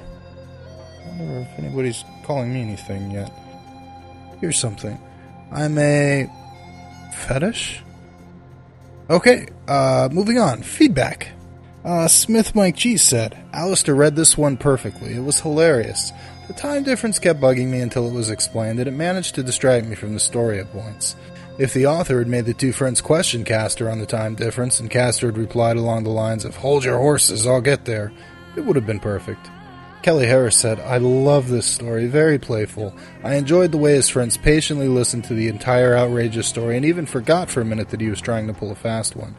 I 1.05 1.17
wonder 1.19 1.39
if 1.41 1.59
anybody's 1.59 2.03
calling 2.23 2.51
me 2.51 2.61
anything 2.61 3.11
yet. 3.11 3.31
Here's 4.43 4.59
something. 4.59 4.99
I'm 5.53 5.77
a 5.77 6.29
fetish? 7.13 7.81
Okay, 9.09 9.47
uh, 9.69 10.09
moving 10.11 10.37
on. 10.37 10.63
Feedback. 10.63 11.29
Uh, 11.85 12.09
Smith 12.09 12.53
Mike 12.53 12.75
G 12.75 12.97
said, 12.97 13.41
Alistair 13.53 13.95
read 13.95 14.17
this 14.17 14.37
one 14.37 14.57
perfectly. 14.57 15.13
It 15.13 15.23
was 15.23 15.39
hilarious. 15.39 16.11
The 16.49 16.53
time 16.55 16.83
difference 16.83 17.19
kept 17.19 17.39
bugging 17.39 17.67
me 17.67 17.79
until 17.79 18.05
it 18.05 18.13
was 18.13 18.29
explained, 18.29 18.79
and 18.79 18.89
it 18.89 18.91
managed 18.91 19.35
to 19.35 19.43
distract 19.43 19.85
me 19.85 19.95
from 19.95 20.13
the 20.13 20.19
story 20.19 20.59
at 20.59 20.73
points. 20.73 21.15
If 21.57 21.73
the 21.73 21.85
author 21.85 22.19
had 22.19 22.27
made 22.27 22.43
the 22.43 22.53
two 22.53 22.73
friends 22.73 22.99
question 22.99 23.45
Castor 23.45 23.89
on 23.89 23.99
the 23.99 24.05
time 24.05 24.35
difference, 24.35 24.81
and 24.81 24.91
Castor 24.91 25.27
had 25.27 25.37
replied 25.37 25.77
along 25.77 26.03
the 26.03 26.09
lines 26.09 26.43
of, 26.43 26.57
Hold 26.57 26.83
your 26.83 26.97
horses, 26.97 27.47
I'll 27.47 27.61
get 27.61 27.85
there, 27.85 28.11
it 28.57 28.65
would 28.65 28.75
have 28.75 28.85
been 28.85 28.99
perfect. 28.99 29.49
Kelly 30.03 30.25
Harris 30.25 30.57
said, 30.57 30.81
I 30.81 30.97
love 30.97 31.47
this 31.47 31.65
story, 31.65 32.07
very 32.07 32.37
playful. 32.37 32.93
I 33.23 33.35
enjoyed 33.35 33.71
the 33.71 33.77
way 33.77 33.93
his 33.93 34.09
friends 34.09 34.35
patiently 34.35 34.89
listened 34.89 35.23
to 35.25 35.33
the 35.33 35.47
entire 35.47 35.95
outrageous 35.95 36.45
story 36.45 36.75
and 36.75 36.85
even 36.85 37.05
forgot 37.05 37.49
for 37.49 37.61
a 37.61 37.65
minute 37.65 37.89
that 37.91 38.01
he 38.01 38.09
was 38.09 38.19
trying 38.19 38.47
to 38.47 38.53
pull 38.53 38.69
a 38.69 38.75
fast 38.75 39.15
one. 39.15 39.33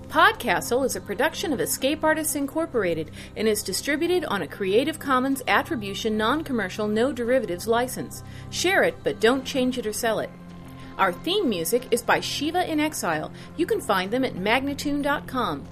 Podcastle 0.08 0.86
is 0.86 0.96
a 0.96 1.00
production 1.00 1.52
of 1.52 1.60
Escape 1.60 2.02
Artists 2.02 2.34
Incorporated 2.34 3.10
and 3.36 3.46
is 3.46 3.62
distributed 3.62 4.24
on 4.26 4.42
a 4.42 4.48
Creative 4.48 4.98
Commons 4.98 5.42
Attribution 5.48 6.16
Non 6.16 6.44
Commercial 6.44 6.88
No 6.88 7.12
Derivatives 7.12 7.66
license. 7.66 8.22
Share 8.50 8.84
it, 8.84 8.96
but 9.02 9.20
don't 9.20 9.44
change 9.44 9.76
it 9.76 9.86
or 9.86 9.92
sell 9.92 10.20
it. 10.20 10.30
Our 10.96 11.12
theme 11.12 11.48
music 11.48 11.88
is 11.90 12.02
by 12.02 12.20
Shiva 12.20 12.70
in 12.70 12.78
Exile. 12.78 13.32
You 13.56 13.66
can 13.66 13.80
find 13.80 14.12
them 14.12 14.24
at 14.24 14.34
magnatune.com. 14.34 15.64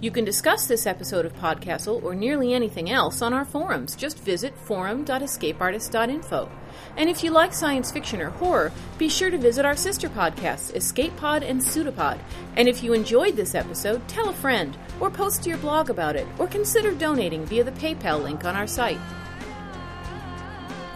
You 0.00 0.10
can 0.10 0.24
discuss 0.24 0.66
this 0.66 0.86
episode 0.86 1.26
of 1.26 1.34
Podcastle 1.34 2.02
or 2.02 2.14
nearly 2.14 2.54
anything 2.54 2.88
else 2.88 3.20
on 3.20 3.34
our 3.34 3.44
forums. 3.44 3.94
Just 3.96 4.18
visit 4.20 4.56
forum.escapeartist.info. 4.56 6.48
And 6.96 7.10
if 7.10 7.22
you 7.22 7.32
like 7.32 7.52
science 7.52 7.92
fiction 7.92 8.22
or 8.22 8.30
horror, 8.30 8.72
be 8.96 9.10
sure 9.10 9.28
to 9.28 9.36
visit 9.36 9.66
our 9.66 9.76
sister 9.76 10.08
podcasts, 10.08 10.74
Escape 10.74 11.14
Pod 11.16 11.42
and 11.42 11.60
Pseudopod. 11.60 12.18
And 12.56 12.66
if 12.66 12.82
you 12.82 12.94
enjoyed 12.94 13.36
this 13.36 13.54
episode, 13.54 14.06
tell 14.08 14.30
a 14.30 14.34
friend, 14.34 14.74
or 15.00 15.10
post 15.10 15.42
to 15.42 15.50
your 15.50 15.58
blog 15.58 15.90
about 15.90 16.16
it, 16.16 16.26
or 16.38 16.46
consider 16.46 16.92
donating 16.92 17.44
via 17.44 17.64
the 17.64 17.72
PayPal 17.72 18.22
link 18.22 18.44
on 18.46 18.56
our 18.56 18.68
site. 18.68 19.00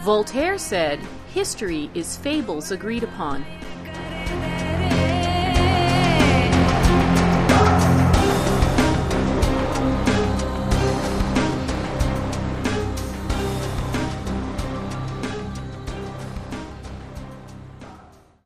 Voltaire 0.01 0.57
said, 0.57 0.99
History 1.31 1.91
is 1.93 2.17
fables 2.17 2.71
agreed 2.71 3.03
upon. 3.03 3.45